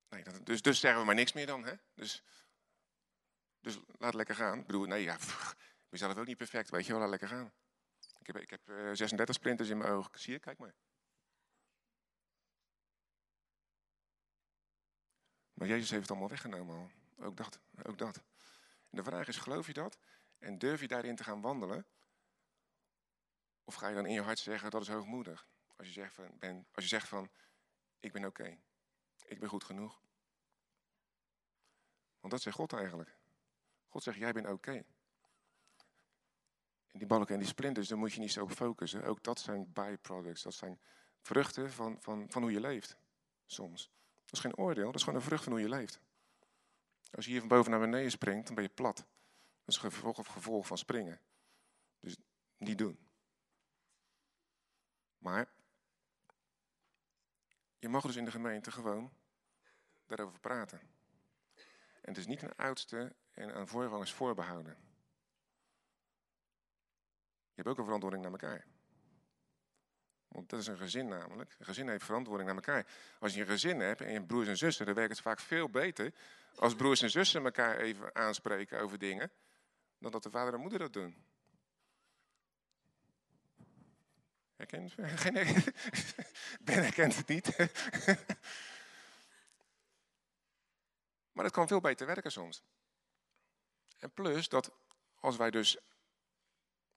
Nee, 0.10 0.24
dat, 0.24 0.46
dus, 0.46 0.62
dus 0.62 0.80
zeggen 0.80 1.00
we 1.00 1.06
maar 1.06 1.16
niks 1.16 1.34
meer 1.34 1.46
dan, 1.46 1.66
hè? 1.66 1.74
Dus, 1.94 2.24
dus 3.62 3.80
laat 3.98 4.14
lekker 4.14 4.36
gaan. 4.36 4.60
Ik 4.60 4.66
bedoel, 4.66 4.86
nee, 4.86 5.04
ja, 5.04 5.16
pff, 5.16 5.52
ik 5.52 5.90
ben 5.90 6.00
zelf 6.00 6.18
ook 6.18 6.26
niet 6.26 6.38
perfect, 6.38 6.70
weet 6.70 6.86
je 6.86 6.92
wel, 6.92 7.02
laat 7.02 7.10
lekker 7.10 7.28
gaan. 7.28 7.52
Ik 8.20 8.28
heb, 8.28 8.38
ik 8.38 8.50
heb 8.50 8.70
uh, 8.70 8.90
36 8.94 9.36
sprinters 9.36 9.70
in 9.70 9.78
mijn 9.78 9.92
ogen, 9.92 10.20
zie 10.20 10.34
je, 10.34 10.40
kijk 10.40 10.58
maar. 10.58 10.76
Maar 15.54 15.68
Jezus 15.68 15.90
heeft 15.90 16.02
het 16.02 16.12
allemaal 16.12 16.30
weggenomen 16.30 16.76
al. 16.76 16.92
Ook 17.26 17.38
dat, 17.38 17.60
ook 17.84 17.98
dat. 17.98 18.18
En 18.90 18.98
de 18.98 19.04
vraag 19.04 19.28
is, 19.28 19.38
geloof 19.38 19.68
je 19.68 19.74
dat? 19.74 19.98
En 20.40 20.58
durf 20.58 20.82
je 20.82 20.88
daarin 20.88 21.16
te 21.16 21.24
gaan 21.24 21.42
wandelen? 21.42 21.86
Of 23.64 23.76
ga 23.76 23.88
je 23.88 23.96
dan 23.96 24.06
in 24.06 24.14
je 24.14 24.22
hart 24.22 24.40
zeggen, 24.40 24.72
dat 24.72 24.82
is 24.82 24.88
hoogmoedig? 24.88 25.48
Als 25.76 25.88
je 25.88 25.94
zegt 25.94 26.14
van, 26.14 26.38
ben, 26.40 26.68
als 26.72 26.84
je 26.84 26.90
zegt 26.90 27.08
van 27.08 27.30
ik 28.00 28.12
ben 28.12 28.26
oké. 28.26 28.58
Ik 29.26 29.40
ben 29.40 29.50
goed 29.50 29.64
genoeg. 29.64 30.02
Want 32.20 32.34
dat 32.34 32.42
zegt 32.42 32.56
God 32.56 32.74
eigenlijk. 32.74 33.16
God 33.88 34.04
zegt, 34.04 34.18
jij 34.18 34.32
bent 34.32 34.48
oké. 34.48 34.84
En 36.92 37.00
die 37.00 37.08
balken 37.08 37.34
en 37.34 37.40
die 37.40 37.50
splinters, 37.50 37.88
daar 37.88 37.98
moet 37.98 38.14
je 38.14 38.20
niet 38.20 38.32
zo 38.32 38.44
op 38.44 38.52
focussen. 38.52 39.04
Ook 39.04 39.24
dat 39.24 39.40
zijn 39.40 39.74
byproducts, 39.74 40.42
dat 40.42 40.54
zijn 40.54 40.80
vruchten 41.22 41.72
van, 41.72 42.02
van, 42.02 42.26
van 42.30 42.42
hoe 42.42 42.52
je 42.52 42.60
leeft. 42.60 42.98
Soms. 43.46 43.92
Dat 44.26 44.34
is 44.34 44.40
geen 44.40 44.58
oordeel, 44.58 44.86
dat 44.86 44.96
is 44.96 45.04
gewoon 45.04 45.20
een 45.20 45.26
vrucht 45.26 45.44
van 45.44 45.52
hoe 45.52 45.62
je 45.62 45.70
leeft. 45.70 46.00
Als 47.12 47.26
je 47.26 47.32
hier 47.32 47.40
van 47.40 47.50
boven 47.50 47.72
naar 47.72 47.80
beneden 47.80 48.12
springt, 48.12 48.46
dan 48.46 48.56
ben 48.56 48.64
je 48.64 48.70
plat. 48.70 48.96
Dat 48.96 49.06
is 49.66 49.76
een 49.76 49.92
gevolg 49.92 50.32
gevolg 50.32 50.68
van 50.68 50.78
springen. 50.78 51.20
Dus 52.00 52.16
niet 52.58 52.78
doen. 52.78 53.00
Maar 55.24 55.48
je 57.80 57.90
mag 57.90 58.04
dus 58.04 58.16
in 58.16 58.26
de 58.26 58.32
gemeente 58.32 58.72
gewoon 58.72 59.14
daarover 60.06 60.40
praten. 60.40 60.80
En 62.02 62.10
het 62.10 62.18
is 62.18 62.28
niet 62.28 62.42
een 62.42 62.56
oudste 62.56 63.16
en 63.32 63.54
aan 63.54 63.68
voorgangers 63.68 64.14
voorbehouden. 64.14 64.78
Je 67.56 67.62
hebt 67.62 67.68
ook 67.68 67.78
een 67.78 67.84
verantwoording 67.84 68.24
naar 68.24 68.32
elkaar. 68.32 68.66
Want 70.28 70.50
dat 70.50 70.60
is 70.60 70.68
een 70.68 70.78
gezin 70.78 71.08
namelijk. 71.08 71.56
Een 71.60 71.66
gezin 71.66 71.90
heeft 71.90 72.06
verantwoording 72.06 72.48
naar 72.48 72.58
elkaar. 72.58 72.88
Als 73.20 73.34
je 73.34 73.42
een 73.42 73.48
gezin 73.48 73.80
hebt 73.80 74.02
en 74.02 74.08
je 74.08 74.14
hebt 74.14 74.28
broers 74.28 74.48
en 74.48 74.58
zussen, 74.58 74.86
dan 74.86 74.96
werkt 74.96 75.12
het 75.12 75.22
vaak 75.22 75.40
veel 75.40 75.70
beter 75.70 76.14
als 76.56 76.76
broers 76.76 77.02
en 77.02 77.10
zussen 77.10 77.46
elkaar 77.46 77.78
even 77.78 78.16
aanspreken 78.16 78.80
over 78.80 79.00
dingen, 79.00 79.32
dan 79.98 80.12
dat 80.12 80.24
de 80.24 80.30
vader 80.30 80.54
en 80.54 80.60
moeder 80.60 80.80
dat 80.80 80.94
doen. 80.94 81.33
Herken 84.70 84.90
Geen, 85.18 85.64
Ben 86.66 86.84
herkent 86.84 87.16
het 87.16 87.28
niet. 87.28 87.58
maar 91.34 91.44
het 91.44 91.54
kan 91.54 91.68
veel 91.68 91.82
beter 91.82 92.08
werken 92.08 92.32
soms. 92.32 92.64
En 93.98 94.12
plus 94.12 94.50
dat 94.50 94.72
als 95.20 95.36
wij 95.36 95.52
dus, 95.52 95.78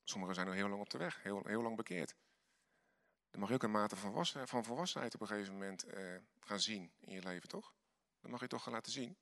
sommigen 0.04 0.34
zijn 0.34 0.46
al 0.46 0.52
heel 0.52 0.68
lang 0.68 0.80
op 0.80 0.90
de 0.90 0.98
weg, 0.98 1.22
heel, 1.22 1.42
heel 1.44 1.62
lang 1.62 1.76
bekeerd. 1.76 2.14
Dan 3.30 3.40
mag 3.40 3.48
je 3.48 3.54
ook 3.54 3.62
een 3.62 3.70
mate 3.70 3.96
van, 3.96 4.26
van 4.26 4.64
volwassenheid 4.64 5.14
op 5.14 5.20
een 5.20 5.26
gegeven 5.26 5.52
moment 5.52 5.86
uh, 5.86 6.16
gaan 6.40 6.60
zien 6.60 6.92
in 7.00 7.12
je 7.12 7.22
leven, 7.22 7.48
toch? 7.48 7.74
Dan 8.20 8.30
mag 8.30 8.40
je 8.40 8.46
toch 8.46 8.62
gaan 8.62 8.72
laten 8.72 8.92
zien. 8.92 9.16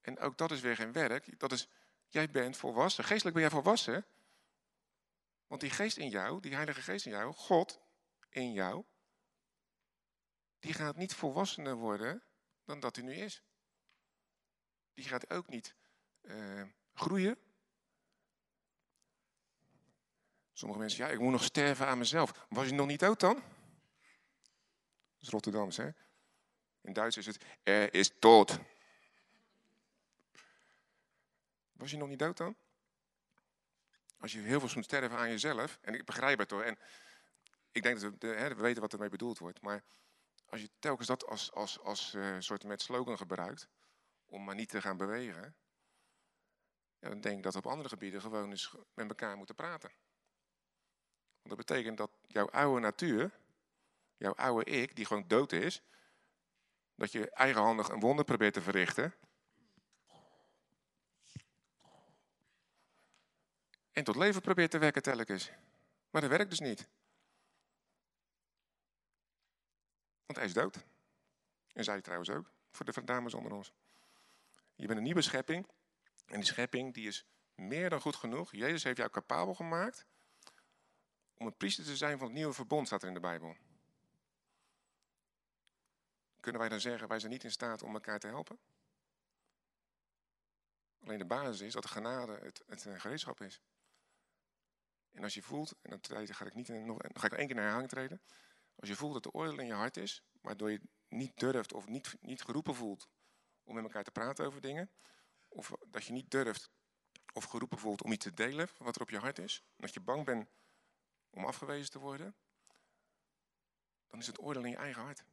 En 0.00 0.18
ook 0.18 0.38
dat 0.38 0.50
is 0.50 0.60
weer 0.60 0.76
geen 0.76 0.92
werk. 0.92 1.38
Dat 1.38 1.52
is, 1.52 1.68
jij 2.08 2.30
bent 2.30 2.56
volwassen. 2.56 3.04
Geestelijk 3.04 3.36
ben 3.36 3.44
jij 3.44 3.54
volwassen. 3.54 4.06
Want 5.48 5.60
die 5.60 5.70
geest 5.70 5.96
in 5.96 6.08
jou, 6.08 6.40
die 6.40 6.54
heilige 6.54 6.82
geest 6.82 7.06
in 7.06 7.12
jou, 7.12 7.32
God 7.32 7.80
in 8.30 8.52
jou, 8.52 8.84
die 10.58 10.72
gaat 10.72 10.96
niet 10.96 11.14
volwassener 11.14 11.74
worden 11.74 12.22
dan 12.64 12.80
dat 12.80 12.96
hij 12.96 13.04
nu 13.04 13.14
is. 13.14 13.42
Die 14.94 15.04
gaat 15.04 15.30
ook 15.30 15.48
niet 15.48 15.74
uh, 16.22 16.62
groeien. 16.94 17.38
Sommige 20.52 20.80
mensen, 20.80 21.04
ja, 21.04 21.10
ik 21.10 21.18
moet 21.18 21.32
nog 21.32 21.44
sterven 21.44 21.86
aan 21.86 21.98
mezelf. 21.98 22.46
Was 22.48 22.66
je 22.66 22.74
nog 22.74 22.86
niet 22.86 23.00
dood 23.00 23.20
dan? 23.20 23.34
Dat 23.34 23.42
is 25.20 25.28
Rotterdams, 25.28 25.76
hè? 25.76 25.90
In 26.80 26.92
Duits 26.92 27.16
is 27.16 27.26
het, 27.26 27.44
er 27.62 27.94
is 27.94 28.18
dood. 28.18 28.58
Was 31.72 31.90
je 31.90 31.96
nog 31.96 32.08
niet 32.08 32.18
dood 32.18 32.36
dan? 32.36 32.56
Als 34.18 34.32
je 34.32 34.40
heel 34.40 34.60
veel 34.60 34.70
moet 34.74 34.84
sterven 34.84 35.18
aan 35.18 35.30
jezelf, 35.30 35.78
en 35.80 35.94
ik 35.94 36.04
begrijp 36.04 36.38
het 36.38 36.50
hoor, 36.50 36.62
en 36.62 36.78
ik 37.72 37.82
denk 37.82 38.00
dat 38.00 38.12
we, 38.18 38.26
hè, 38.26 38.48
we 38.48 38.62
weten 38.62 38.82
wat 38.82 38.92
ermee 38.92 39.08
bedoeld 39.08 39.38
wordt, 39.38 39.60
maar 39.60 39.84
als 40.46 40.60
je 40.60 40.70
telkens 40.78 41.06
dat 41.06 41.26
als, 41.26 41.52
als, 41.52 41.80
als 41.80 42.14
uh, 42.14 42.36
soort 42.38 42.64
met 42.64 42.82
slogan 42.82 43.16
gebruikt, 43.16 43.68
om 44.26 44.44
maar 44.44 44.54
niet 44.54 44.68
te 44.68 44.80
gaan 44.80 44.96
bewegen, 44.96 45.56
ja, 46.98 47.08
dan 47.08 47.20
denk 47.20 47.36
ik 47.36 47.42
dat 47.42 47.56
op 47.56 47.66
andere 47.66 47.88
gebieden 47.88 48.20
gewoon 48.20 48.50
eens 48.50 48.74
met 48.94 49.08
elkaar 49.08 49.36
moeten 49.36 49.54
praten. 49.54 49.90
Want 51.42 51.56
dat 51.56 51.66
betekent 51.66 51.96
dat 51.96 52.10
jouw 52.26 52.50
oude 52.50 52.80
natuur, 52.80 53.30
jouw 54.16 54.34
oude 54.34 54.64
ik, 54.70 54.96
die 54.96 55.04
gewoon 55.04 55.28
dood 55.28 55.52
is, 55.52 55.82
dat 56.94 57.12
je 57.12 57.30
eigenhandig 57.30 57.88
een 57.88 58.00
wonder 58.00 58.24
probeert 58.24 58.54
te 58.54 58.62
verrichten, 58.62 59.14
en 63.98 64.04
tot 64.04 64.16
leven 64.16 64.40
probeert 64.40 64.70
te 64.70 64.78
wekken 64.78 65.02
telkens. 65.02 65.50
Maar 66.10 66.20
dat 66.20 66.30
werkt 66.30 66.50
dus 66.50 66.60
niet. 66.60 66.88
Want 70.26 70.38
hij 70.38 70.44
is 70.44 70.52
dood. 70.52 70.84
En 71.72 71.84
zij 71.84 72.00
trouwens 72.00 72.30
ook, 72.30 72.50
voor 72.70 72.84
de 72.84 73.04
dames 73.04 73.34
onder 73.34 73.52
ons. 73.52 73.72
Je 74.74 74.86
bent 74.86 74.98
een 74.98 75.04
nieuwe 75.04 75.22
schepping. 75.22 75.66
En 76.26 76.34
die 76.34 76.44
schepping 76.44 76.94
die 76.94 77.06
is 77.06 77.26
meer 77.54 77.90
dan 77.90 78.00
goed 78.00 78.16
genoeg. 78.16 78.52
Jezus 78.52 78.82
heeft 78.82 78.96
jou 78.96 79.10
capabel 79.10 79.54
gemaakt 79.54 80.06
om 81.34 81.46
een 81.46 81.56
priester 81.56 81.84
te 81.84 81.96
zijn 81.96 82.18
van 82.18 82.26
het 82.26 82.36
nieuwe 82.36 82.52
verbond, 82.52 82.86
staat 82.86 83.02
er 83.02 83.08
in 83.08 83.14
de 83.14 83.20
Bijbel. 83.20 83.56
Kunnen 86.40 86.60
wij 86.60 86.70
dan 86.70 86.80
zeggen, 86.80 87.08
wij 87.08 87.18
zijn 87.18 87.32
niet 87.32 87.44
in 87.44 87.50
staat 87.50 87.82
om 87.82 87.94
elkaar 87.94 88.18
te 88.18 88.26
helpen? 88.26 88.58
Alleen 91.02 91.18
de 91.18 91.24
basis 91.24 91.60
is 91.60 91.72
dat 91.72 91.82
de 91.82 91.88
genade 91.88 92.38
het, 92.42 92.62
het 92.66 92.86
gereedschap 93.00 93.40
is. 93.40 93.60
En 95.18 95.24
als 95.24 95.34
je 95.34 95.42
voelt, 95.42 95.74
en 95.82 95.90
dan 95.90 96.26
ga 96.26 96.44
ik, 96.44 96.54
niet 96.54 96.68
nog, 96.68 96.96
ga 97.00 97.26
ik 97.26 97.32
één 97.32 97.46
keer 97.46 97.54
naar 97.54 97.64
herhaling 97.64 97.90
treden. 97.90 98.22
Als 98.74 98.88
je 98.88 98.96
voelt 98.96 99.12
dat 99.12 99.22
de 99.22 99.32
oordeel 99.32 99.58
in 99.58 99.66
je 99.66 99.72
hart 99.72 99.96
is, 99.96 100.22
waardoor 100.40 100.70
je 100.70 100.80
niet 101.08 101.38
durft 101.38 101.72
of 101.72 101.86
niet, 101.86 102.16
niet 102.20 102.42
geroepen 102.42 102.74
voelt 102.74 103.08
om 103.64 103.74
met 103.74 103.84
elkaar 103.84 104.04
te 104.04 104.10
praten 104.10 104.46
over 104.46 104.60
dingen. 104.60 104.90
Of 105.48 105.72
dat 105.86 106.04
je 106.04 106.12
niet 106.12 106.30
durft 106.30 106.70
of 107.32 107.44
geroepen 107.44 107.78
voelt 107.78 108.02
om 108.02 108.12
iets 108.12 108.24
te 108.24 108.34
delen 108.34 108.68
wat 108.76 108.96
er 108.96 109.02
op 109.02 109.10
je 109.10 109.18
hart 109.18 109.38
is. 109.38 109.64
Dat 109.76 109.94
je 109.94 110.00
bang 110.00 110.24
bent 110.24 110.48
om 111.30 111.44
afgewezen 111.44 111.90
te 111.90 111.98
worden. 111.98 112.36
Dan 114.06 114.18
is 114.18 114.26
het 114.26 114.40
oordeel 114.40 114.64
in 114.64 114.70
je 114.70 114.76
eigen 114.76 115.02
hart. 115.02 115.24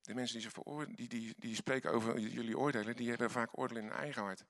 De 0.00 0.14
mensen 0.14 0.40
die, 0.40 0.50
ze 0.50 0.86
die, 0.94 1.08
die, 1.08 1.34
die 1.36 1.54
spreken 1.54 1.92
over 1.92 2.18
jullie 2.18 2.58
oordelen, 2.58 2.96
die 2.96 3.08
hebben 3.08 3.30
vaak 3.30 3.58
oordeel 3.58 3.76
in 3.76 3.84
hun 3.84 3.92
eigen 3.92 4.22
hart. 4.22 4.44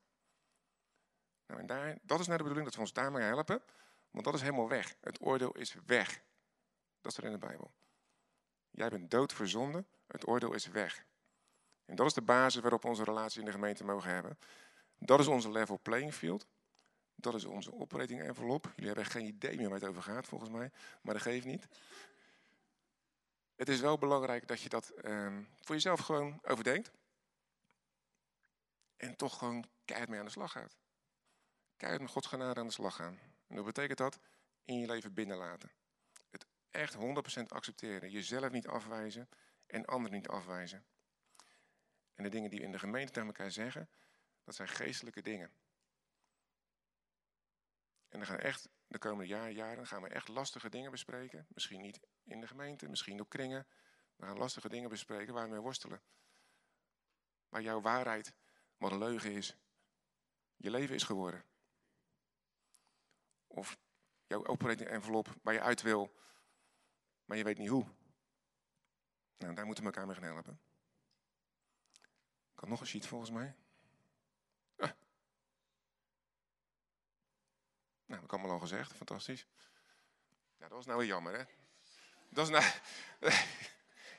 Nou, 1.56 1.88
en 1.88 1.98
dat 2.02 2.20
is 2.20 2.26
nou 2.26 2.38
de 2.38 2.44
bedoeling 2.44 2.64
dat 2.64 2.74
we 2.74 2.80
ons 2.80 2.92
daarmee 2.92 3.22
helpen, 3.22 3.62
want 4.10 4.24
dat 4.24 4.34
is 4.34 4.40
helemaal 4.40 4.68
weg. 4.68 4.94
Het 5.00 5.20
oordeel 5.20 5.52
is 5.52 5.76
weg. 5.86 6.22
Dat 7.00 7.12
staat 7.12 7.24
in 7.24 7.32
de 7.32 7.38
Bijbel. 7.38 7.72
Jij 8.70 8.88
bent 8.88 9.10
dood 9.10 9.32
voor 9.32 9.48
zonde, 9.48 9.84
het 10.06 10.26
oordeel 10.26 10.52
is 10.52 10.66
weg. 10.66 11.04
En 11.84 11.96
dat 11.96 12.06
is 12.06 12.12
de 12.12 12.22
basis 12.22 12.60
waarop 12.60 12.82
we 12.82 12.88
onze 12.88 13.04
relatie 13.04 13.40
in 13.40 13.46
de 13.46 13.52
gemeente 13.52 13.84
mogen 13.84 14.10
hebben. 14.10 14.38
Dat 14.98 15.20
is 15.20 15.26
onze 15.26 15.50
level 15.50 15.78
playing 15.82 16.14
field. 16.14 16.46
Dat 17.14 17.34
is 17.34 17.44
onze 17.44 17.72
operating 17.72 18.22
envelop. 18.22 18.64
Jullie 18.74 18.86
hebben 18.86 19.04
geen 19.04 19.26
idee 19.26 19.56
meer 19.56 19.68
waar 19.68 19.80
het 19.80 19.88
over 19.88 20.02
gaat, 20.02 20.26
volgens 20.26 20.50
mij. 20.50 20.70
Maar 21.02 21.14
dat 21.14 21.22
geeft 21.22 21.46
niet. 21.46 21.68
Het 23.56 23.68
is 23.68 23.80
wel 23.80 23.98
belangrijk 23.98 24.48
dat 24.48 24.60
je 24.60 24.68
dat 24.68 24.88
ehm, 24.88 25.42
voor 25.60 25.74
jezelf 25.74 26.00
gewoon 26.00 26.40
overdenkt. 26.42 26.90
En 28.96 29.16
toch 29.16 29.38
gewoon 29.38 29.64
keihard 29.84 30.10
mee 30.10 30.18
aan 30.18 30.26
de 30.26 30.30
slag 30.32 30.52
gaat 30.52 30.76
keihard 31.82 32.02
met 32.02 32.12
Gods 32.12 32.26
genade 32.26 32.60
aan 32.60 32.66
de 32.66 32.72
slag 32.72 32.94
gaan. 32.94 33.18
En 33.46 33.56
wat 33.56 33.64
betekent 33.64 33.98
dat? 33.98 34.18
In 34.64 34.78
je 34.78 34.86
leven 34.86 35.14
binnenlaten. 35.14 35.70
Het 36.30 36.46
echt 36.70 36.94
100% 36.94 36.98
accepteren. 37.48 38.10
Jezelf 38.10 38.50
niet 38.50 38.66
afwijzen 38.66 39.28
en 39.66 39.84
anderen 39.84 40.16
niet 40.16 40.28
afwijzen. 40.28 40.84
En 42.14 42.24
de 42.24 42.28
dingen 42.28 42.50
die 42.50 42.58
we 42.58 42.64
in 42.64 42.72
de 42.72 42.78
gemeente 42.78 43.12
tegen 43.12 43.28
elkaar 43.28 43.50
zeggen, 43.50 43.90
dat 44.44 44.54
zijn 44.54 44.68
geestelijke 44.68 45.22
dingen. 45.22 45.50
En 48.08 48.18
dan 48.18 48.26
gaan 48.26 48.38
echt 48.38 48.68
de 48.86 48.98
komende 48.98 49.26
jaren, 49.26 49.54
jaren 49.54 49.86
gaan 49.86 50.02
we 50.02 50.08
echt 50.08 50.28
lastige 50.28 50.68
dingen 50.68 50.90
bespreken. 50.90 51.46
Misschien 51.48 51.80
niet 51.80 52.00
in 52.24 52.40
de 52.40 52.46
gemeente, 52.46 52.88
misschien 52.88 53.20
op 53.20 53.28
kringen. 53.28 53.66
We 54.16 54.26
gaan 54.26 54.38
lastige 54.38 54.68
dingen 54.68 54.88
bespreken 54.88 55.34
waar 55.34 55.44
we 55.44 55.50
mee 55.50 55.60
worstelen. 55.60 56.02
Waar 57.48 57.62
jouw 57.62 57.80
waarheid, 57.80 58.34
wat 58.76 58.92
een 58.92 58.98
leugen 58.98 59.32
is, 59.32 59.56
je 60.56 60.70
leven 60.70 60.94
is 60.94 61.02
geworden. 61.02 61.44
Of 63.54 63.78
jouw 64.26 64.46
operating 64.46 64.88
envelop 64.88 65.28
waar 65.42 65.54
je 65.54 65.60
uit 65.60 65.82
wil, 65.82 66.16
maar 67.24 67.36
je 67.36 67.44
weet 67.44 67.58
niet 67.58 67.68
hoe. 67.68 67.86
Nou, 69.36 69.54
daar 69.54 69.66
moeten 69.66 69.84
we 69.84 69.90
elkaar 69.90 70.06
mee 70.06 70.16
gaan 70.16 70.24
helpen. 70.24 70.60
Had 72.54 72.68
nog 72.68 72.80
een 72.80 72.86
sheet 72.86 73.06
volgens 73.06 73.30
mij. 73.30 73.54
Ah. 74.76 74.90
Nou, 78.04 78.20
dat 78.20 78.22
ik 78.22 78.32
allemaal 78.32 78.50
al 78.50 78.58
gezegd. 78.58 78.92
Fantastisch. 78.92 79.46
Nou, 80.56 80.68
dat 80.68 80.70
was 80.70 80.86
nou 80.86 80.98
weer 80.98 81.08
jammer, 81.08 81.38
hè? 81.38 81.44
Dat 82.28 82.50
is 82.50 82.52
nou... 82.52 82.64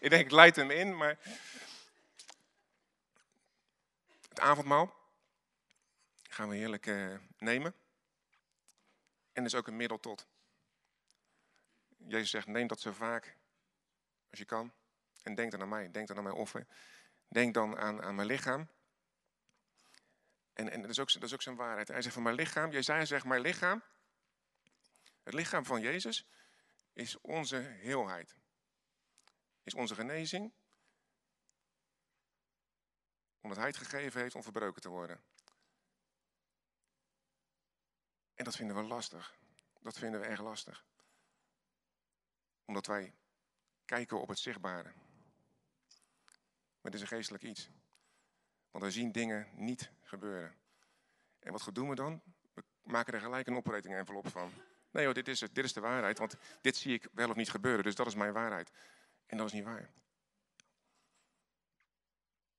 ik 0.06 0.10
denk, 0.10 0.26
ik 0.26 0.32
leid 0.32 0.56
hem 0.56 0.72
in, 0.72 0.98
maar... 0.98 1.19
Het 4.30 4.39
avondmaal 4.39 4.96
gaan 6.30 6.50
we 6.50 6.56
heerlijk 6.56 6.86
uh, 6.86 7.17
nemen. 7.38 7.76
En 9.34 9.46
is 9.46 9.56
ook 9.56 9.67
een 9.67 9.76
middel 9.76 10.00
tot. 10.00 10.28
Jezus 11.98 12.30
zegt, 12.30 12.48
neem 12.48 12.67
dat 12.67 12.82
zo 12.82 12.91
vaak 12.91 13.38
als 14.30 14.39
je 14.39 14.46
kan. 14.46 14.74
En 15.22 15.36
denk 15.36 15.52
dan 15.52 15.62
aan 15.62 15.69
mij, 15.69 15.91
denk 15.91 16.08
dan 16.08 16.17
aan 16.17 16.24
mijn 16.24 16.36
offer. 16.36 16.67
Denk 17.28 17.54
dan 17.54 17.78
aan, 17.78 18.02
aan 18.02 18.15
mijn 18.15 18.28
lichaam. 18.28 18.69
En, 20.54 20.69
en 20.69 20.82
dat, 20.82 20.89
is 20.89 21.00
ook, 21.00 21.13
dat 21.13 21.24
is 21.24 21.34
ook 21.34 21.41
zijn 21.41 21.56
waarheid. 21.56 21.88
Hij 21.88 22.02
zegt 22.02 22.13
van 22.13 22.24
mijn 22.24 22.36
lichaam, 22.36 22.72
Jezus 22.72 23.08
zegt 23.08 23.26
mijn 23.26 23.41
lichaam. 23.41 23.84
Het 25.24 25.34
lichaam 25.34 25.65
van 25.65 25.82
Jezus 25.82 26.28
is 26.93 27.22
onze 27.22 27.56
heelheid. 27.56 28.36
Is 29.63 29.74
onze 29.74 29.96
genezing. 29.96 30.54
Omdat 33.41 33.58
hij 33.58 33.67
het 33.67 33.78
gegeven 33.78 34.22
heeft 34.22 34.36
om 34.36 34.43
verbroken 34.43 34.82
te 34.82 34.89
worden. 34.89 35.24
Dat 38.43 38.56
vinden 38.56 38.75
we 38.75 38.82
lastig. 38.82 39.36
Dat 39.82 39.97
vinden 39.97 40.19
we 40.19 40.25
erg 40.25 40.41
lastig. 40.41 40.86
Omdat 42.65 42.86
wij 42.86 43.13
kijken 43.86 44.21
op 44.21 44.27
het 44.27 44.39
zichtbare. 44.39 44.91
Maar 46.82 46.91
het 46.91 46.93
is 46.93 47.01
een 47.01 47.08
geestelijk 47.08 47.43
iets. 47.43 47.69
Want 48.71 48.84
we 48.84 48.91
zien 48.91 49.12
dingen 49.12 49.49
niet 49.53 49.91
gebeuren. 50.01 50.56
En 51.39 51.51
wat 51.51 51.69
doen 51.73 51.89
we 51.89 51.95
dan? 51.95 52.21
We 52.53 52.63
maken 52.84 53.13
er 53.13 53.21
gelijk 53.21 53.47
een 53.47 53.56
operating 53.56 53.95
envelop 53.95 54.27
van. 54.27 54.51
Nee 54.91 55.06
hoor, 55.06 55.13
dit 55.13 55.27
is 55.27 55.39
het. 55.39 55.56
Dit 55.56 55.65
is 55.65 55.73
de 55.73 55.79
waarheid. 55.79 56.17
Want 56.17 56.36
dit 56.62 56.77
zie 56.77 56.93
ik 56.93 57.08
wel 57.12 57.29
of 57.29 57.36
niet 57.36 57.49
gebeuren. 57.49 57.84
Dus 57.84 57.95
dat 57.95 58.08
is 58.08 58.15
mijn 58.15 58.34
waarheid. 58.34 58.71
En 59.25 59.38
dat 59.38 59.47
is 59.47 59.53
niet 59.53 59.63
waar. 59.63 59.89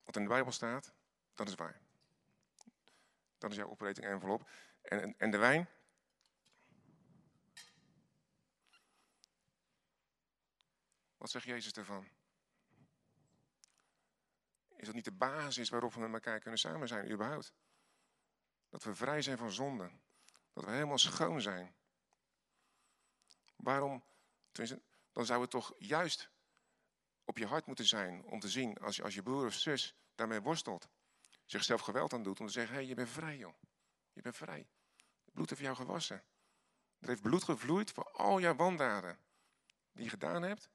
Wat 0.05 0.17
in 0.17 0.23
de 0.23 0.29
Bijbel 0.29 0.53
staat, 0.53 0.93
dat 1.35 1.49
is 1.49 1.55
waar. 1.55 1.81
Dat 3.39 3.51
is 3.51 3.57
jouw 3.57 3.71
operating 3.71 4.07
envelop. 4.07 4.49
En, 4.85 5.15
en 5.19 5.31
de 5.31 5.37
wijn. 5.37 5.69
Wat 11.17 11.31
zegt 11.31 11.45
Jezus 11.45 11.73
ervan? 11.73 12.09
Is 14.77 14.87
dat 14.87 14.95
niet 14.95 15.05
de 15.05 15.13
basis 15.13 15.69
waarop 15.69 15.95
we 15.95 16.01
met 16.01 16.13
elkaar 16.13 16.41
kunnen 16.41 16.61
samen 16.61 16.89
zijn, 16.89 17.11
überhaupt? 17.11 17.53
Dat 18.69 18.85
we 18.85 18.95
vrij 18.95 19.23
zijn 19.23 19.39
van 19.39 19.53
zonde. 19.53 19.91
Dat 20.53 20.65
we 20.65 20.71
helemaal 20.71 20.99
schoon 20.99 21.41
zijn. 21.41 21.75
Waarom? 23.57 24.05
Dan 25.13 25.27
zou 25.27 25.41
het 25.41 25.51
toch 25.51 25.75
juist 25.79 26.31
op 27.25 27.39
je 27.39 27.47
hart 27.47 27.67
moeten 27.67 27.87
zijn 27.87 28.25
om 28.25 28.41
te 28.41 28.49
zien 28.49 28.79
als 28.79 28.97
je, 28.97 29.03
als 29.03 29.15
je 29.15 29.23
broer 29.23 29.47
of 29.47 29.55
zus 29.55 29.97
daarmee 30.15 30.41
worstelt. 30.41 30.89
Zichzelf 31.45 31.81
geweld 31.81 32.13
aan 32.13 32.23
doet 32.23 32.41
om 32.41 32.47
te 32.47 32.53
zeggen, 32.53 32.75
hé, 32.75 32.81
hey, 32.81 32.89
je 32.89 32.95
bent 32.95 33.09
vrij 33.09 33.37
joh. 33.37 33.55
Je 34.15 34.23
bent 34.23 34.37
vrij. 34.37 34.67
Het 35.25 35.35
bloed 35.35 35.51
heeft 35.51 35.63
jou 35.63 35.77
gewassen. 35.77 36.23
Er 36.99 37.09
heeft 37.09 37.23
bloed 37.23 37.45
gevloeid 37.45 37.91
voor 37.91 38.11
al 38.11 38.41
jouw 38.41 38.55
wandaden 38.55 39.19
die 39.93 40.05
je 40.05 40.11
gedaan 40.11 40.43
hebt. 40.43 40.69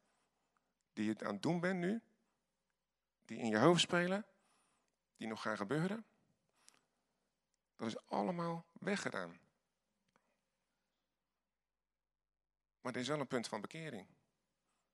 Die 0.93 1.05
je 1.05 1.25
aan 1.25 1.33
het 1.33 1.41
doen 1.41 1.59
bent 1.59 1.79
nu 1.79 2.01
die 3.29 3.37
in 3.37 3.47
je 3.47 3.57
hoofd 3.57 3.81
spelen, 3.81 4.25
die 5.17 5.27
nog 5.27 5.41
gaan 5.41 5.57
gebeuren, 5.57 6.05
dat 7.75 7.87
is 7.87 8.05
allemaal 8.05 8.65
weggedaan. 8.73 9.39
Maar 12.81 12.93
er 12.93 12.99
is 12.99 13.07
wel 13.07 13.19
een 13.19 13.27
punt 13.27 13.47
van 13.47 13.61
bekering. 13.61 14.07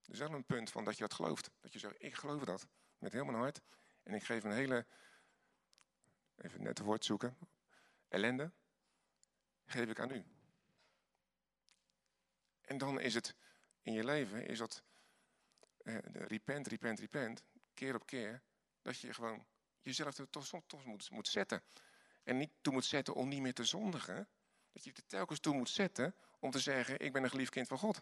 Er 0.05 0.13
is 0.13 0.19
wel 0.19 0.31
een 0.31 0.45
punt 0.45 0.71
van 0.71 0.83
dat 0.83 0.93
je 0.93 1.01
dat 1.01 1.13
gelooft. 1.13 1.51
Dat 1.59 1.73
je 1.73 1.79
zegt, 1.79 2.03
ik 2.03 2.15
geloof 2.15 2.43
dat 2.43 2.67
met 2.97 3.13
heel 3.13 3.25
mijn 3.25 3.37
hart. 3.37 3.61
En 4.03 4.13
ik 4.13 4.23
geef 4.23 4.43
een 4.43 4.51
hele, 4.51 4.85
even 6.35 6.63
net 6.63 6.77
het 6.77 6.87
woord 6.87 7.05
zoeken, 7.05 7.37
ellende, 8.07 8.51
geef 9.65 9.89
ik 9.89 9.99
aan 9.99 10.11
u. 10.11 10.25
En 12.61 12.77
dan 12.77 12.99
is 12.99 13.13
het 13.13 13.35
in 13.81 13.93
je 13.93 14.03
leven, 14.03 14.45
is 14.45 14.57
dat 14.57 14.83
eh, 15.77 15.97
repent, 16.03 16.67
repent, 16.67 16.99
repent 16.99 17.43
keer 17.73 17.95
op 17.95 18.05
keer, 18.05 18.41
dat 18.81 18.99
je 18.99 19.13
gewoon 19.13 19.45
jezelf 19.81 20.17
er 20.17 20.29
toch, 20.29 20.47
toch 20.67 20.85
moet, 20.85 21.09
moet 21.09 21.27
zetten. 21.27 21.63
En 22.23 22.37
niet 22.37 22.51
toe 22.61 22.73
moet 22.73 22.85
zetten 22.85 23.13
om 23.13 23.27
niet 23.27 23.41
meer 23.41 23.53
te 23.53 23.63
zondigen. 23.63 24.27
Dat 24.71 24.83
je 24.83 24.91
er 24.93 25.05
telkens 25.05 25.39
toe 25.39 25.53
moet 25.53 25.69
zetten 25.69 26.15
om 26.39 26.51
te 26.51 26.59
zeggen, 26.59 26.99
ik 26.99 27.13
ben 27.13 27.23
een 27.23 27.29
geliefd 27.29 27.51
kind 27.51 27.67
van 27.67 27.77
God. 27.77 28.01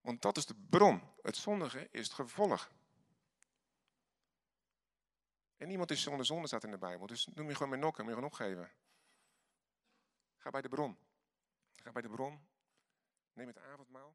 Want 0.00 0.22
dat 0.22 0.36
is 0.36 0.46
de 0.46 0.54
bron. 0.70 1.02
Het 1.22 1.36
zondigen 1.36 1.92
is 1.92 2.04
het 2.04 2.12
gevolg. 2.12 2.70
En 5.62 5.68
niemand 5.68 5.90
is 5.90 6.02
zonder 6.02 6.26
zonde, 6.26 6.46
staat 6.46 6.64
in 6.64 6.70
de 6.70 6.78
Bijbel. 6.78 7.06
Dus 7.06 7.26
noem 7.26 7.48
je 7.48 7.54
gewoon 7.54 7.68
met 7.68 7.80
nokken, 7.80 8.04
moet 8.04 8.12
je 8.12 8.18
gewoon 8.18 8.32
opgeven. 8.32 8.70
Ga 10.36 10.50
bij 10.50 10.62
de 10.62 10.68
bron. 10.68 10.98
Ga 11.72 11.92
bij 11.92 12.02
de 12.02 12.08
bron. 12.08 12.46
Neem 13.32 13.46
het 13.46 13.58
avondmaal. 13.58 14.14